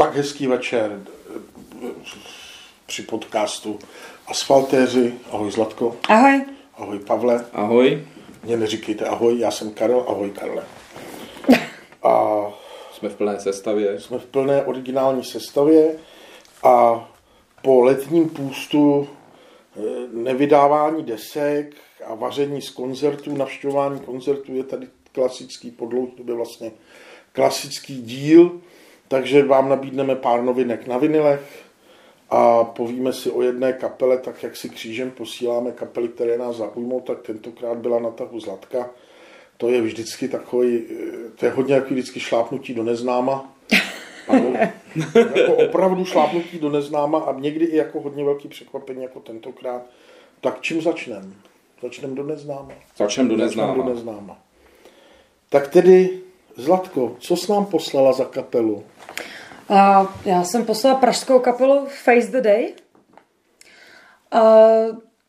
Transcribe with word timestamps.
Tak 0.00 0.16
hezký 0.16 0.46
večer 0.46 1.00
při 2.86 3.02
podcastu 3.02 3.78
Asfaltéři. 4.26 5.14
Ahoj 5.30 5.50
Zlatko. 5.50 5.96
Ahoj. 6.08 6.44
Ahoj 6.74 6.98
Pavle. 6.98 7.46
Ahoj. 7.52 8.06
Mně 8.44 8.56
neříkejte 8.56 9.04
ahoj, 9.04 9.38
já 9.38 9.50
jsem 9.50 9.70
Karel. 9.70 10.04
Ahoj 10.08 10.30
Karle. 10.30 10.64
A 12.02 12.42
Jsme 12.92 13.08
v 13.08 13.14
plné 13.14 13.40
sestavě. 13.40 14.00
jsme 14.00 14.18
v 14.18 14.26
plné 14.26 14.64
originální 14.64 15.24
sestavě 15.24 15.96
a 16.62 17.08
po 17.62 17.80
letním 17.82 18.28
půstu 18.28 19.08
eh, 19.76 19.80
nevydávání 20.12 21.02
desek 21.02 21.74
a 22.06 22.14
vaření 22.14 22.62
z 22.62 22.70
koncertů, 22.70 23.36
navštěvování 23.36 24.00
koncertů 24.00 24.54
je 24.54 24.64
tady 24.64 24.88
klasický 25.12 25.70
po 25.70 25.86
dlouhé 25.86 26.12
době 26.16 26.34
vlastně 26.34 26.70
klasický 27.32 28.02
díl, 28.02 28.60
takže 29.08 29.44
vám 29.44 29.68
nabídneme 29.68 30.16
pár 30.16 30.42
novinek 30.42 30.86
na 30.86 30.98
vinilech 30.98 31.64
a 32.30 32.64
povíme 32.64 33.12
si 33.12 33.30
o 33.30 33.42
jedné 33.42 33.72
kapele, 33.72 34.18
tak 34.18 34.42
jak 34.42 34.56
si 34.56 34.68
křížem 34.68 35.10
posíláme 35.10 35.72
kapely, 35.72 36.08
které 36.08 36.38
nás 36.38 36.56
zaujmou, 36.56 37.00
tak 37.00 37.22
tentokrát 37.22 37.78
byla 37.78 37.98
na 38.00 38.10
tahu 38.10 38.40
Zlatka. 38.40 38.90
To 39.56 39.68
je 39.68 39.82
vždycky 39.82 40.28
takový, 40.28 40.82
to 41.36 41.46
je 41.46 41.52
hodně 41.52 41.74
jako 41.74 41.88
vždycky 41.88 42.20
šlápnutí 42.20 42.74
do 42.74 42.82
neznáma. 42.82 43.54
Ano, 44.28 44.52
jako 45.14 45.54
opravdu 45.54 46.04
šlápnutí 46.04 46.58
do 46.58 46.70
neznáma 46.70 47.18
a 47.18 47.40
někdy 47.40 47.64
i 47.64 47.76
jako 47.76 48.00
hodně 48.00 48.24
velký 48.24 48.48
překvapení 48.48 49.02
jako 49.02 49.20
tentokrát. 49.20 49.82
Tak 50.40 50.60
čím 50.60 50.82
začneme? 50.82 51.32
Začneme 51.82 52.14
do 52.14 52.22
neznáma. 52.22 52.72
Začneme 52.96 53.28
do 53.28 53.36
neznáma. 53.36 53.74
do 53.74 53.94
neznáma. 53.94 54.38
Tak 55.48 55.68
tedy, 55.68 56.20
Zlatko, 56.58 57.16
co 57.18 57.36
jsi 57.36 57.52
nám 57.52 57.66
poslala 57.66 58.12
za 58.12 58.24
kapelu? 58.24 58.84
A 59.68 60.06
já 60.24 60.44
jsem 60.44 60.64
poslala 60.64 60.98
pražskou 60.98 61.38
kapelu 61.38 61.86
Face 61.86 62.28
the 62.28 62.40
Day. 62.40 62.74
A 64.30 64.66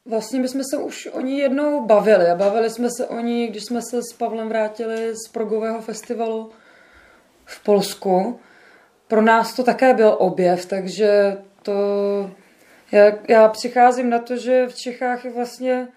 vlastně 0.05 0.39
my 0.39 0.47
jsme 0.47 0.63
se 0.69 0.77
už 0.77 1.07
o 1.11 1.21
ní 1.21 1.39
jednou 1.39 1.85
bavili. 1.85 2.25
A 2.25 2.35
bavili 2.35 2.69
jsme 2.69 2.89
se 2.97 3.07
o 3.07 3.19
ní, 3.19 3.47
když 3.47 3.63
jsme 3.63 3.81
se 3.81 4.01
s 4.03 4.13
Pavlem 4.13 4.49
vrátili 4.49 5.15
z 5.15 5.31
progového 5.31 5.81
festivalu 5.81 6.51
v 7.45 7.63
Polsku. 7.63 8.39
Pro 9.07 9.21
nás 9.21 9.53
to 9.53 9.63
také 9.63 9.93
byl 9.93 10.15
objev, 10.19 10.65
takže 10.65 11.37
to... 11.61 11.73
Já, 12.91 13.11
já 13.27 13.47
přicházím 13.47 14.09
na 14.09 14.19
to, 14.19 14.37
že 14.37 14.67
v 14.67 14.75
Čechách 14.75 15.25
je 15.25 15.31
vlastně 15.31 15.87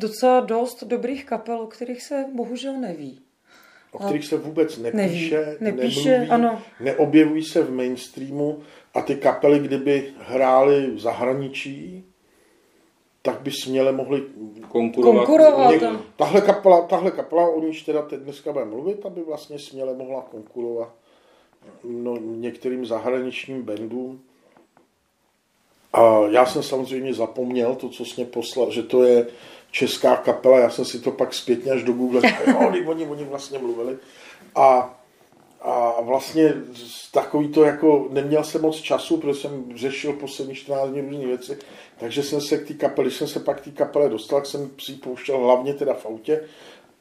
docela 0.00 0.40
dost 0.40 0.84
dobrých 0.84 1.24
kapel, 1.24 1.60
o 1.60 1.66
kterých 1.66 2.02
se 2.02 2.24
bohužel 2.34 2.76
neví. 2.80 3.25
O 3.96 4.04
kterých 4.04 4.26
se 4.26 4.36
vůbec 4.36 4.78
nepíše, 4.78 5.56
Neví. 5.60 5.76
Nepíše, 5.76 6.10
nemluví, 6.10 6.30
ano. 6.30 6.62
neobjevují 6.80 7.42
se 7.42 7.62
v 7.62 7.72
mainstreamu 7.72 8.58
a 8.94 9.02
ty 9.02 9.14
kapely, 9.14 9.58
kdyby 9.58 10.12
hrály 10.18 10.90
v 10.90 11.00
zahraničí, 11.00 12.04
tak 13.22 13.40
by 13.40 13.50
směle 13.50 13.92
mohly... 13.92 14.22
Konkurovat. 14.68 15.26
Konkurovat. 15.26 15.70
Něk, 15.70 15.82
tahle, 16.16 16.40
kapela, 16.40 16.82
tahle 16.82 17.10
kapela, 17.10 17.48
o 17.48 17.60
níž 17.60 17.82
teda 17.82 18.02
teď 18.02 18.20
dneska 18.20 18.52
budeme 18.52 18.70
mluvit, 18.70 19.06
aby 19.06 19.22
vlastně 19.22 19.58
směle 19.58 19.94
mohla 19.94 20.22
konkurovat 20.22 20.94
no, 21.84 22.16
některým 22.16 22.86
zahraničním 22.86 23.62
bandům. 23.62 24.20
A 25.92 26.20
já 26.30 26.46
jsem 26.46 26.62
samozřejmě 26.62 27.14
zapomněl 27.14 27.74
to, 27.74 27.88
co 27.88 28.04
jsi 28.04 28.14
mě 28.16 28.24
poslal, 28.24 28.70
že 28.70 28.82
to 28.82 29.02
je 29.02 29.26
česká 29.76 30.16
kapela, 30.16 30.58
já 30.58 30.70
jsem 30.70 30.84
si 30.84 31.00
to 31.00 31.10
pak 31.10 31.34
zpětně 31.34 31.72
až 31.72 31.82
do 31.82 31.92
Google, 31.92 32.20
jo, 32.46 32.58
oni, 32.68 32.86
oni, 32.86 33.06
oni 33.06 33.24
vlastně 33.24 33.58
mluvili. 33.58 33.96
A, 34.54 34.98
a 35.62 36.00
vlastně 36.00 36.54
takový 37.12 37.48
to 37.48 37.64
jako, 37.64 38.08
neměl 38.10 38.44
jsem 38.44 38.62
moc 38.62 38.76
času, 38.76 39.16
protože 39.16 39.40
jsem 39.40 39.64
řešil 39.74 40.12
poslední 40.12 40.54
14 40.54 40.90
dní 40.90 41.00
různé 41.00 41.26
věci, 41.26 41.58
takže 41.98 42.22
jsem 42.22 42.40
se 42.40 42.58
k 42.58 42.68
té 42.68 42.74
kapele, 42.74 43.06
když 43.06 43.18
jsem 43.18 43.28
se 43.28 43.40
pak 43.40 43.60
k 43.60 43.64
té 43.64 43.70
kapele 43.70 44.08
dostal, 44.08 44.38
tak 44.38 44.46
jsem 44.46 44.70
si 44.78 44.92
ji 44.92 44.98
pouštěl 44.98 45.38
hlavně 45.38 45.74
teda 45.74 45.94
v 45.94 46.06
autě 46.06 46.40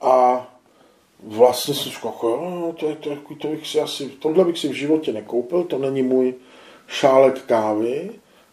a 0.02 0.48
vlastně 1.24 1.74
jsem 1.74 1.92
říkal, 1.92 2.12
jako, 2.12 2.30
jo, 2.30 2.60
no, 2.62 2.74
to, 2.74 2.90
je, 2.90 2.96
to, 2.96 3.10
je, 3.10 3.18
to 3.42 3.48
bych 3.48 3.68
si 3.68 3.80
asi, 3.80 4.10
tohle 4.10 4.46
bych 4.46 4.60
si 4.60 4.68
v 4.68 4.74
životě 4.74 5.14
nekoupil, 5.14 5.64
to 5.64 5.78
není 5.78 6.04
můj 6.04 6.34
šálek 6.88 7.42
kávy, 7.42 8.12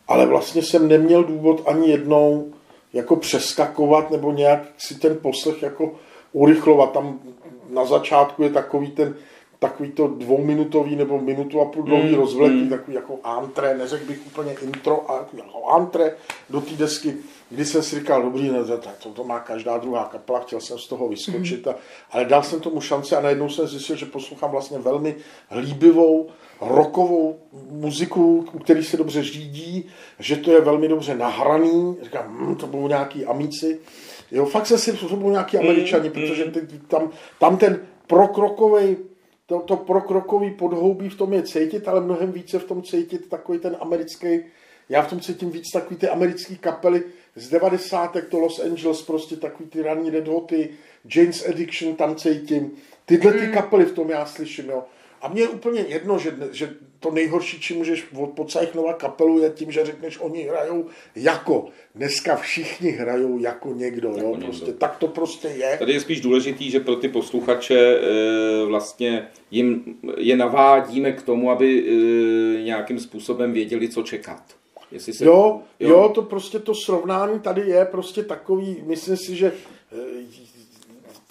ale 0.09 0.27
vlastně 0.27 0.63
jsem 0.63 0.89
neměl 0.89 1.25
důvod 1.25 1.63
ani 1.67 1.91
jednou 1.91 2.53
jako 2.93 3.17
přeskakovat 3.17 4.11
nebo 4.11 4.33
nějak 4.33 4.63
si 4.77 4.95
ten 4.95 5.19
poslech 5.23 5.63
jako 5.63 5.95
urychlovat. 6.33 6.93
Tam 6.93 7.21
na 7.71 7.85
začátku 7.85 8.43
je 8.43 8.51
takový 8.51 8.91
ten 8.91 9.15
takový 9.63 9.91
to 9.91 10.09
dvouminutový 10.09 10.97
nebo 10.97 11.21
minutu 11.21 11.61
a 11.61 11.65
půl 11.65 11.83
dlouhý 11.83 12.09
Mm, 12.09 12.15
rozvlek, 12.15 12.53
mm. 12.53 12.69
takový 12.69 12.95
jako 12.95 13.19
antré, 13.25 13.79
neřekl 13.79 14.07
bych 14.07 14.27
úplně 14.27 14.55
intro, 14.63 15.11
ale 15.11 15.21
jako 15.33 15.67
antré 15.69 16.17
do 16.51 16.61
té 16.61 16.71
desky, 16.75 17.15
kdy 17.51 17.65
jsem 17.65 17.83
si 17.83 17.99
říkal, 17.99 18.23
dobrý, 18.23 18.51
ne, 18.51 18.65
tak 18.65 18.97
to, 19.03 19.09
to 19.09 19.25
má 19.25 19.41
každá 19.41 19.79
druhá 19.79 20.05
kapela, 20.05 20.41
chtěl 20.41 20.61
jsem 20.61 20.79
z 20.79 20.89
toho 20.89 21.09
vyskočit, 21.09 21.69
a, 21.69 21.75
ale 22.11 22.25
dal 22.25 22.43
jsem 22.43 22.61
tomu 22.61 22.81
šanci 22.81 23.15
a 23.15 23.21
najednou 23.21 23.49
jsem 23.49 23.67
zjistil, 23.67 23.97
že 23.97 24.07
poslouchám 24.07 24.51
vlastně 24.51 24.79
velmi 24.79 25.17
líbivou, 25.61 26.29
rockovou 26.61 27.39
muziku, 27.71 28.47
u 28.53 28.59
který 28.59 28.85
se 28.85 28.97
dobře 28.97 29.23
řídí, 29.23 29.87
že 30.19 30.37
to 30.37 30.53
je 30.53 30.61
velmi 30.61 30.89
dobře 30.89 31.15
nahraný, 31.15 31.97
říkám, 32.03 32.25
hm, 32.29 32.55
to 32.55 32.67
budou 32.67 32.89
nějaký 32.89 33.25
amici, 33.25 33.81
jo, 34.31 34.47
fakt 34.47 34.67
jsem 34.67 34.79
si, 34.79 34.93
to 34.93 35.17
budou 35.17 35.31
nějaký 35.31 35.59
američani, 35.59 36.11
protože 36.11 36.45
ty, 36.45 36.61
tam, 36.89 37.11
tam 37.39 37.57
ten 37.57 37.81
prokrokovej 38.07 39.12
to, 39.47 39.61
to 39.61 39.77
prokrokový 39.77 40.51
podhoubí 40.51 41.09
v 41.09 41.17
tom 41.17 41.33
je 41.33 41.43
cítit, 41.43 41.89
ale 41.89 42.01
mnohem 42.01 42.33
více 42.33 42.59
v 42.59 42.65
tom 42.65 42.83
cítit 42.83 43.29
takový 43.29 43.59
ten 43.59 43.77
americký, 43.81 44.41
já 44.89 45.03
v 45.03 45.11
tom 45.11 45.21
cítím 45.21 45.51
víc 45.51 45.71
takový 45.73 45.97
ty 45.97 46.09
americký 46.09 46.59
kapely 46.59 47.03
z 47.37 47.49
90. 47.49 48.17
to 48.31 48.39
Los 48.39 48.59
Angeles, 48.59 49.03
prostě 49.03 49.37
takový 49.37 49.69
ty 49.69 49.83
raný 49.83 50.11
Red 50.11 50.29
Hoty, 50.29 50.71
Jane's 51.15 51.49
Addiction 51.49 51.97
tam 51.97 52.17
cítím. 52.17 52.71
Tyhle 53.05 53.33
ty 53.33 53.49
kapely 53.49 53.85
v 53.85 53.93
tom 53.93 54.11
já 54.11 54.27
slyším, 54.27 54.69
jo. 54.69 54.85
A 55.23 55.29
mně 55.29 55.43
je 55.43 55.49
úplně 55.49 55.81
jedno, 55.81 56.19
že, 56.19 56.35
že 56.53 56.75
to 57.01 57.11
nejhorší, 57.11 57.61
čím 57.61 57.77
můžeš 57.77 58.05
podcajchnovat 58.35 58.97
kapelu, 58.97 59.39
je 59.39 59.51
tím, 59.51 59.73
že 59.73 59.85
řekneš, 59.85 60.19
oni 60.21 60.43
hrajou 60.43 60.87
jako. 61.17 61.69
Dneska 61.95 62.37
všichni 62.37 62.91
hrajou 62.91 63.39
jako 63.39 63.73
někdo, 63.75 64.09
jo. 64.09 64.31
někdo. 64.31 64.47
Prostě, 64.47 64.73
tak 64.73 64.97
to 64.97 65.09
prostě 65.09 65.49
je. 65.49 65.77
Tady 65.79 65.93
je 65.93 66.01
spíš 66.01 66.21
důležitý, 66.21 66.71
že 66.71 66.81
pro 66.81 66.97
ty 66.97 67.09
posluchače 67.09 67.79
e, 67.79 68.65
vlastně 68.65 69.29
jim 69.51 69.85
je 70.17 70.37
navádíme 70.37 71.13
k 71.13 71.23
tomu, 71.23 71.51
aby 71.51 71.85
e, 71.87 72.63
nějakým 72.63 73.01
způsobem 73.01 73.53
věděli, 73.53 73.89
co 73.89 74.03
čekat. 74.03 74.43
Jestli 74.93 75.13
se, 75.13 75.25
Jo, 75.25 75.61
jo, 75.81 76.11
to 76.15 76.23
prostě 76.23 76.59
to 76.59 76.75
srovnání 76.75 77.41
tady 77.41 77.61
je 77.61 77.85
prostě 77.85 78.23
takový, 78.23 78.83
myslím 78.87 79.17
si, 79.17 79.37
že 79.37 79.53
eh, 79.93 79.97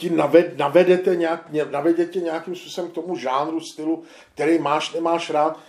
ti 0.01 0.09
naved, 0.09 0.57
navedete, 0.57 1.16
nějak, 1.16 1.51
ně- 1.51 1.66
navedete 1.72 2.19
nějakým 2.19 2.56
způsobem 2.56 2.91
k 2.91 2.94
tomu 2.94 3.16
žánru, 3.16 3.59
stylu, 3.59 4.03
který 4.34 4.59
máš, 4.59 4.94
nemáš 4.94 5.29
rád. 5.29 5.59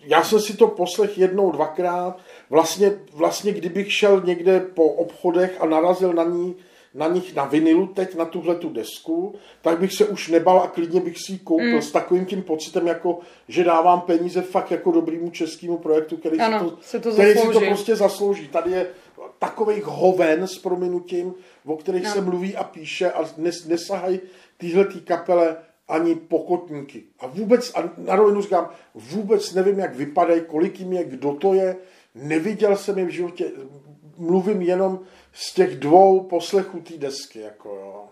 Já 0.00 0.24
jsem 0.24 0.40
si 0.40 0.56
to 0.56 0.66
poslech 0.66 1.18
jednou, 1.18 1.52
dvakrát. 1.52 2.18
Vlastně, 2.50 2.92
vlastně 3.12 3.52
kdybych 3.52 3.92
šel 3.92 4.20
někde 4.24 4.60
po 4.60 4.84
obchodech 4.84 5.56
a 5.60 5.66
narazil 5.66 6.12
na 6.12 6.24
ní, 6.24 6.56
na 6.94 7.08
nich 7.08 7.34
na 7.34 7.44
vinilu 7.44 7.86
teď, 7.86 8.14
na 8.14 8.24
tuhle 8.24 8.54
tu 8.54 8.68
desku, 8.68 9.34
tak 9.62 9.78
bych 9.78 9.92
se 9.92 10.04
už 10.04 10.28
nebal 10.28 10.60
a 10.60 10.68
klidně 10.68 11.00
bych 11.00 11.16
si 11.26 11.32
ji 11.32 11.38
koupil 11.38 11.74
mm. 11.74 11.82
s 11.82 11.92
takovým 11.92 12.26
tím 12.26 12.42
pocitem, 12.42 12.86
jako, 12.86 13.18
že 13.48 13.64
dávám 13.64 14.00
peníze 14.00 14.42
fakt 14.42 14.70
jako 14.70 14.92
dobrýmu 14.92 15.30
českému 15.30 15.78
projektu, 15.78 16.16
který, 16.16 16.40
Ano, 16.40 16.58
si, 16.58 16.64
to, 16.64 16.78
si 16.82 17.00
to 17.00 17.12
který 17.12 17.38
si 17.38 17.48
to 17.48 17.60
prostě 17.60 17.96
zaslouží. 17.96 18.48
Tady 18.48 18.70
je 18.70 18.86
takových 19.38 19.84
hoven 19.84 20.46
s 20.46 20.58
prominutím, 20.58 21.34
o 21.64 21.76
kterých 21.76 22.04
No. 22.04 22.12
se 22.12 22.20
mluví 22.20 22.56
a 22.56 22.64
píše 22.64 23.12
a 23.12 23.24
nes, 23.36 23.64
nesahají 23.64 24.20
tyhle 24.56 24.84
kapele 25.04 25.56
ani 25.88 26.14
pokotníky. 26.14 27.02
A 27.18 27.26
vůbec, 27.26 27.72
a 27.74 27.90
na 27.96 28.16
rovinu 28.16 28.42
říkám, 28.42 28.70
vůbec 28.94 29.54
nevím, 29.54 29.78
jak 29.78 29.94
vypadají, 29.96 30.42
kolik 30.46 30.80
jim 30.80 30.92
je, 30.92 31.04
kdo 31.04 31.32
to 31.32 31.54
je, 31.54 31.76
neviděl 32.14 32.76
jsem 32.76 32.98
je 32.98 33.04
v 33.04 33.08
životě, 33.10 33.50
mluvím 34.16 34.62
jenom 34.62 35.00
z 35.32 35.54
těch 35.54 35.78
dvou 35.78 36.20
poslechů 36.20 36.80
té 36.80 36.96
desky, 36.96 37.40
jako 37.40 37.68
jo. 37.68 38.04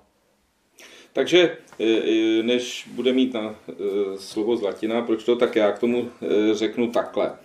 Takže 1.13 1.57
e, 1.81 1.85
e, 1.85 2.43
než 2.43 2.89
bude 2.93 3.13
mít 3.13 3.35
na 3.35 3.41
e, 3.69 3.73
slovo 4.19 4.57
Zlatina, 4.57 5.03
proč 5.03 5.25
to, 5.25 5.37
tak 5.37 5.57
já 5.57 5.73
k 5.73 5.79
tomu 5.79 6.09
řeknu 6.53 6.91
takhle. 6.91 7.39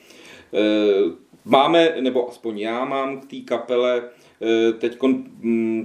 E, 1.45 1.49
Máme, 1.49 1.95
nebo 2.01 2.29
aspoň 2.29 2.59
já 2.59 2.85
mám 2.85 3.19
k 3.19 3.25
té 3.25 3.35
kapele 3.45 4.03
teď 4.79 4.97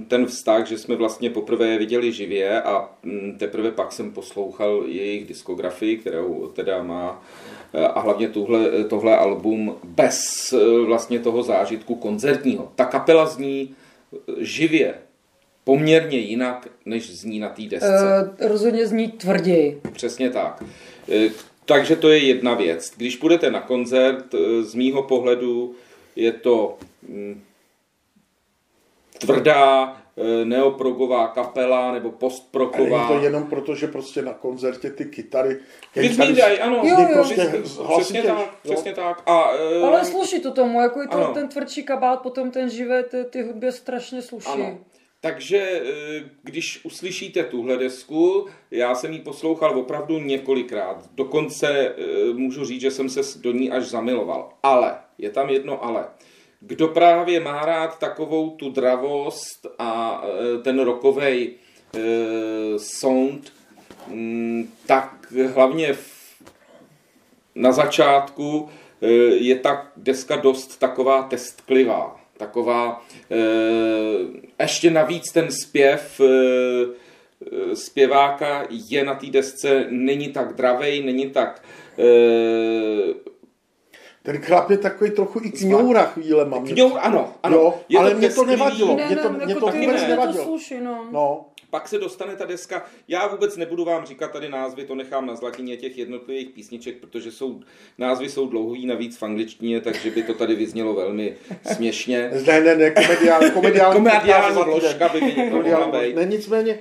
ten 0.07 0.25
vztah, 0.25 0.67
že 0.67 0.77
jsme 0.77 0.95
vlastně 0.95 1.29
poprvé 1.29 1.67
je 1.67 1.79
viděli 1.79 2.11
živě 2.11 2.61
a 2.61 2.89
mm, 3.03 3.35
teprve 3.39 3.71
pak 3.71 3.91
jsem 3.91 4.11
poslouchal 4.11 4.83
jejich 4.87 5.27
diskografii, 5.27 5.97
kterou 5.97 6.47
teda 6.47 6.83
má 6.83 7.23
e, 7.73 7.87
a 7.87 7.99
hlavně 7.99 8.29
tuhle, 8.29 8.83
tohle 8.83 9.17
album 9.17 9.75
bez 9.83 10.19
e, 10.53 10.85
vlastně 10.85 11.19
toho 11.19 11.43
zážitku 11.43 11.95
koncertního. 11.95 12.71
Ta 12.75 12.85
kapela 12.85 13.25
zní 13.25 13.75
živě, 14.37 14.93
poměrně 15.63 16.17
jinak, 16.17 16.67
než 16.85 17.11
zní 17.21 17.39
na 17.39 17.49
té 17.49 17.61
desce. 17.61 17.87
Uh, 18.39 18.47
rozhodně 18.47 18.87
zní 18.87 19.07
tvrději. 19.07 19.81
Přesně 19.91 20.29
tak. 20.29 20.63
E, 21.09 21.29
takže 21.67 21.95
to 21.95 22.09
je 22.09 22.17
jedna 22.17 22.53
věc. 22.53 22.93
Když 22.97 23.15
půjdete 23.15 23.51
na 23.51 23.61
koncert, 23.61 24.25
z 24.61 24.75
mýho 24.75 25.03
pohledu 25.03 25.75
je 26.15 26.31
to 26.31 26.77
mm, 27.07 27.41
tvrdá 29.19 29.97
eh, 30.17 30.45
neoprogová 30.45 31.27
kapela 31.27 31.91
nebo 31.91 32.11
postproková. 32.11 33.05
Ale 33.05 33.15
je 33.15 33.19
to 33.19 33.25
jenom 33.25 33.43
proto, 33.43 33.75
že 33.75 33.87
prostě 33.87 34.21
na 34.21 34.33
koncertě 34.33 34.89
ty 34.89 35.05
kytary... 35.05 35.57
Vyzmídají, 35.95 36.59
ano. 36.59 36.81
Jo, 36.83 36.99
jo. 36.99 37.07
Prostě 37.13 37.61
Přesně 37.63 37.83
hlasitě, 37.83 38.21
tak, 38.21 38.37
jo. 38.37 38.47
přesně 38.63 38.93
tak. 38.93 39.23
A, 39.25 39.51
eh, 39.51 39.81
Ale 39.81 40.05
sluší 40.05 40.39
to 40.39 40.51
tomu, 40.51 40.81
jako 40.81 41.01
je 41.01 41.07
to 41.07 41.17
Ano. 41.17 41.33
ten 41.33 41.47
tvrdší 41.47 41.83
kabát, 41.83 42.21
potom 42.21 42.51
ten 42.51 42.69
živé, 42.69 43.03
ty, 43.03 43.23
ty 43.23 43.43
hudbě 43.43 43.71
strašně 43.71 44.21
sluší. 44.21 44.49
Ano. 44.49 44.77
Takže 45.27 45.57
eh, 45.57 46.23
když 46.43 46.79
uslyšíte 46.83 47.43
tuhle 47.43 47.77
desku, 47.77 48.47
já 48.71 48.95
jsem 48.95 49.13
ji 49.13 49.19
poslouchal 49.19 49.79
opravdu 49.79 50.19
několikrát. 50.19 51.09
Dokonce 51.15 51.67
eh, 51.67 51.93
můžu 52.33 52.65
říct, 52.65 52.81
že 52.81 52.91
jsem 52.91 53.09
se 53.09 53.39
do 53.39 53.51
ní 53.51 53.71
až 53.71 53.83
zamiloval. 53.83 54.49
Ale, 54.63 54.95
je 55.17 55.29
tam 55.29 55.49
jedno 55.49 55.83
ale. 55.83 56.05
Kdo 56.59 56.87
právě 56.87 57.39
má 57.39 57.65
rád 57.65 57.99
takovou 57.99 58.49
tu 58.49 58.69
dravost 58.69 59.67
a 59.79 60.23
eh, 60.23 60.61
ten 60.61 60.79
rokovej 60.79 61.53
sound, 62.77 63.53
mm, 64.07 64.71
tak 64.85 65.33
hlavně 65.53 65.97
na 67.55 67.71
začátku 67.71 68.69
je 69.37 69.55
ta 69.55 69.87
deska 69.97 70.35
dost 70.35 70.77
taková 70.79 71.23
testklivá. 71.23 72.19
Taková, 72.37 73.05
eh, 73.31 74.63
ještě 74.63 74.91
navíc 74.91 75.31
ten 75.31 75.51
zpěv 75.51 76.21
eh, 76.21 76.25
eh, 77.71 77.75
zpěváka 77.75 78.67
je 78.89 79.03
na 79.03 79.15
té 79.15 79.25
desce, 79.27 79.85
není 79.89 80.27
tak 80.29 80.53
dravej, 80.55 81.03
není 81.03 81.29
tak 81.29 81.63
eh, 81.99 83.13
Ten 84.23 84.37
chlap 84.41 84.69
je 84.69 84.77
takový 84.77 85.11
trochu 85.11 85.39
i 85.43 85.51
kňoura 85.51 86.03
chvílema. 86.03 86.59
Mě- 86.59 86.73
Kňour, 86.73 86.99
ano, 87.01 87.33
ano. 87.43 87.57
Jo, 87.57 87.73
Je 87.89 87.99
ale 87.99 88.11
to 88.11 88.17
mě 88.17 88.29
to 88.29 88.45
nevadilo. 88.45 88.95
Ne, 88.95 89.05
Mě 89.07 89.15
to, 89.15 89.31
ne, 89.31 89.45
mě 89.45 89.53
jako 89.53 89.71
to 89.71 89.77
vůbec 89.77 90.01
nevadilo. 90.07 90.45
to 90.45 90.57
no. 90.83 91.07
No, 91.11 91.45
Pak 91.69 91.87
se 91.87 91.97
dostane 91.97 92.35
ta 92.35 92.45
deska, 92.45 92.85
já 93.07 93.27
vůbec 93.27 93.57
nebudu 93.57 93.85
vám 93.85 94.05
říkat 94.05 94.31
tady 94.31 94.49
názvy, 94.49 94.85
to 94.85 94.95
nechám 94.95 95.25
na 95.25 95.35
zlatině 95.35 95.77
těch 95.77 95.97
jednotlivých 95.97 96.49
písniček, 96.49 96.97
protože 96.97 97.31
jsou, 97.31 97.61
názvy 97.97 98.29
jsou 98.29 98.47
dlouhý, 98.47 98.85
navíc 98.85 99.17
v 99.17 99.23
angličtině, 99.23 99.81
takže 99.81 100.11
by 100.11 100.23
to 100.23 100.33
tady 100.33 100.55
vyznělo 100.55 100.93
velmi 100.93 101.37
směšně. 101.73 102.31
ne, 102.47 102.61
ne, 102.61 102.75
ne, 102.75 102.91
komediální, 102.91 103.51
komediální, 103.53 103.95
Komediální 103.95 104.63
vložka 104.63 105.09
by 105.09 105.21
mě 105.21 105.49
mohla 105.51 105.87
být. 105.99 106.15
ne, 106.15 106.25
nicméně, 106.25 106.79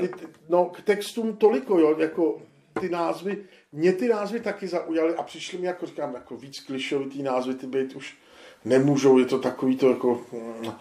ty, 0.00 0.08
ty, 0.08 0.26
no, 0.48 0.64
k 0.64 0.82
textům 0.82 1.36
toliko, 1.36 1.78
jo, 1.78 1.96
jako 1.98 2.40
ty 2.80 2.88
názvy, 2.88 3.44
mě 3.72 3.92
ty 3.92 4.08
názvy 4.08 4.40
taky 4.40 4.68
zaujaly 4.68 5.14
a 5.14 5.22
přišly 5.22 5.58
mi, 5.58 5.66
jako 5.66 5.86
říkám, 5.86 6.14
jako 6.14 6.36
víc 6.36 6.60
klišovitý 6.60 7.22
názvy, 7.22 7.54
ty 7.54 7.66
být 7.66 7.96
už 7.96 8.16
nemůžou, 8.64 9.18
je 9.18 9.24
to 9.24 9.38
takový 9.38 9.76
to 9.76 9.88
jako, 9.90 10.20
mm, 10.32 10.72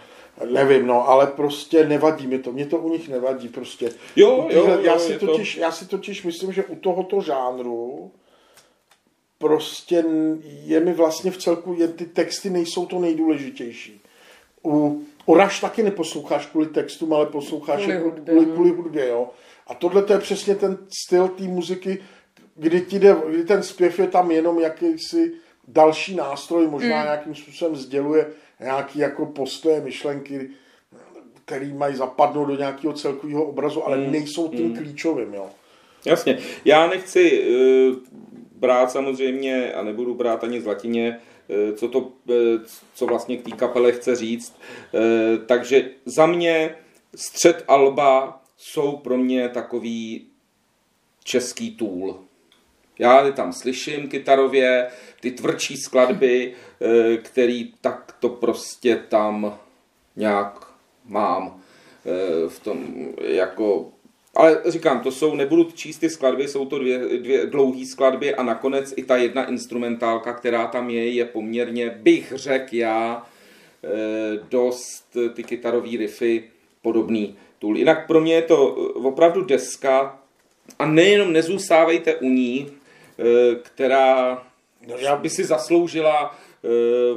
nevím, 0.45 0.87
no, 0.87 1.09
ale 1.09 1.27
prostě 1.27 1.85
nevadí 1.87 2.27
mi 2.27 2.39
to, 2.39 2.51
mě 2.51 2.65
to 2.65 2.77
u 2.77 2.89
nich 2.89 3.09
nevadí, 3.09 3.47
prostě. 3.49 3.91
Jo, 4.15 4.37
U 4.45 4.49
těchhle- 4.49 4.71
jo, 4.73 4.79
já, 4.81 4.93
jo, 4.93 4.99
si 4.99 5.11
je 5.11 5.19
to- 5.19 5.25
totiž, 5.27 5.57
já 5.57 5.71
si 5.71 5.87
totiž 5.87 6.23
myslím, 6.23 6.53
že 6.53 6.63
u 6.63 6.75
tohoto 6.75 7.21
žánru 7.21 8.11
prostě 9.37 10.03
je 10.63 10.79
mi 10.79 10.93
vlastně 10.93 11.31
v 11.31 11.37
celku, 11.37 11.73
je, 11.77 11.87
ty 11.87 12.05
texty 12.05 12.49
nejsou 12.49 12.85
to 12.85 12.99
nejdůležitější. 12.99 14.01
U 14.65 15.03
Oraž 15.25 15.59
taky 15.59 15.83
neposloucháš 15.83 16.45
kvůli 16.45 16.65
textům, 16.67 17.13
ale 17.13 17.25
posloucháš 17.25 17.79
Kvůli 17.81 17.95
jako 17.95 18.05
hudbě, 18.09 18.33
kvůli, 18.33 18.45
no. 18.45 18.53
kvůli 18.53 18.69
hudbě, 18.69 19.07
jo. 19.07 19.29
A 19.67 19.73
tohle 19.73 20.03
to 20.03 20.13
je 20.13 20.19
přesně 20.19 20.55
ten 20.55 20.77
styl 21.05 21.27
té 21.27 21.43
muziky, 21.43 22.03
kdy, 22.55 22.81
ti 22.81 22.99
jde, 22.99 23.15
kdy 23.29 23.43
ten 23.43 23.63
zpěv 23.63 23.99
je 23.99 24.07
tam 24.07 24.31
jenom 24.31 24.59
jakýsi 24.59 25.33
další 25.67 26.15
nástroj, 26.15 26.67
možná 26.67 26.97
Mm. 26.97 27.03
nějakým 27.03 27.35
způsobem 27.35 27.75
sděluje 27.75 28.27
nějaký 28.61 28.99
jako 28.99 29.25
postoje, 29.25 29.81
myšlenky, 29.81 30.49
který 31.45 31.73
mají 31.73 31.95
zapadnout 31.95 32.45
do 32.45 32.55
nějakého 32.55 32.93
celkového 32.93 33.43
obrazu, 33.43 33.85
ale 33.87 33.97
Mm. 33.97 34.11
nejsou 34.11 34.47
tím 34.49 34.77
klíčovým, 34.77 35.33
jo. 35.33 35.49
Jasně. 36.05 36.37
Já 36.65 36.87
nechci 36.87 37.45
uh, 37.49 37.95
brát 38.55 38.91
samozřejmě, 38.91 39.73
a 39.73 39.83
nebudu 39.83 40.15
brát 40.15 40.43
ani 40.43 40.61
z 40.61 40.65
latině, 40.65 41.19
eh, 41.49 41.73
co, 41.73 41.87
to, 41.87 42.11
eh, 42.29 42.33
co 42.93 43.05
vlastně 43.05 43.37
k 43.37 43.43
té 43.43 43.51
kapele 43.51 43.91
chce 43.91 44.15
říct. 44.15 44.55
Eh, 44.93 45.37
Takže 45.45 45.89
za 46.05 46.25
mě 46.25 46.75
střed 47.15 47.63
Alba 47.67 48.41
jsou 48.57 48.97
pro 48.97 49.17
mě 49.17 49.49
takový 49.49 50.27
český 51.23 51.75
tool. 51.75 52.19
Já 53.01 53.25
je 53.25 53.31
tam 53.31 53.53
slyším 53.53 54.09
kytarově, 54.09 54.87
ty 55.19 55.31
tvrdší 55.31 55.77
skladby, 55.77 56.53
eh, 56.81 57.17
který 57.17 57.73
tak 57.81 58.15
to 58.19 58.29
prostě 58.29 58.95
tam 58.95 59.59
nějak 60.15 60.67
mám 61.05 61.61
eh, 62.05 62.49
v 62.49 62.59
tom 62.59 63.07
jako 63.21 63.91
ale 64.35 64.61
říkám, 64.65 64.99
to 64.99 65.11
jsou, 65.11 65.35
nebudu 65.35 65.71
číst 65.71 65.97
ty 65.97 66.09
skladby, 66.09 66.47
jsou 66.47 66.65
to 66.65 66.79
dvě, 66.79 66.99
dvě 66.99 67.45
dlouhé 67.45 67.85
skladby 67.85 68.35
a 68.35 68.43
nakonec 68.43 68.93
i 68.95 69.03
ta 69.03 69.17
jedna 69.17 69.49
instrumentálka, 69.49 70.33
která 70.33 70.67
tam 70.67 70.89
je, 70.89 71.09
je 71.09 71.25
poměrně, 71.25 71.89
bych 71.89 72.33
řekl 72.35 72.75
já, 72.75 73.27
eh, 73.83 73.89
dost 74.49 75.17
ty 75.33 75.43
kytarové 75.43 75.97
riffy 75.97 76.43
podobný 76.81 77.35
tool. 77.59 77.77
Jinak 77.77 78.07
pro 78.07 78.21
mě 78.21 78.33
je 78.33 78.41
to 78.41 78.73
opravdu 78.93 79.43
deska 79.43 80.19
a 80.79 80.85
nejenom 80.85 81.33
nezůstávejte 81.33 82.15
u 82.15 82.29
ní, 82.29 82.67
která 83.63 84.43
No, 84.87 84.97
já- 84.97 85.15
by 85.15 85.29
si 85.29 85.43
zasloužila 85.43 86.35
eh, 86.63 86.67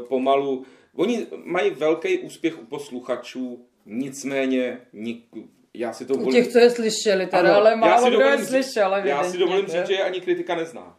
pomalu. 0.08 0.64
Oni 0.96 1.26
mají 1.44 1.70
velký 1.70 2.19
úspěch 2.19 2.62
u 2.62 2.64
posluchačů, 2.67 3.61
nicméně 3.87 4.79
nik, 4.93 5.25
já 5.75 5.93
si 5.93 6.06
to 6.06 6.14
U 6.14 6.17
volím- 6.17 6.32
těch, 6.32 6.52
co 6.52 6.58
je 6.58 6.70
slyšeli 6.70 7.26
teda, 7.26 7.38
Ano, 7.43 7.55
ale 7.55 7.70
já 7.70 7.76
málo 7.76 8.05
si 8.05 8.11
kdo 8.11 8.20
je 8.20 8.38
slyšel, 8.44 8.94
Já 8.94 9.25
si 9.25 9.38
dovolím 9.38 9.67
že? 9.67 9.73
říct, 9.79 9.87
že 9.87 9.94
je 9.94 10.05
ani 10.05 10.20
kritika 10.20 10.55
nezná. 10.55 10.96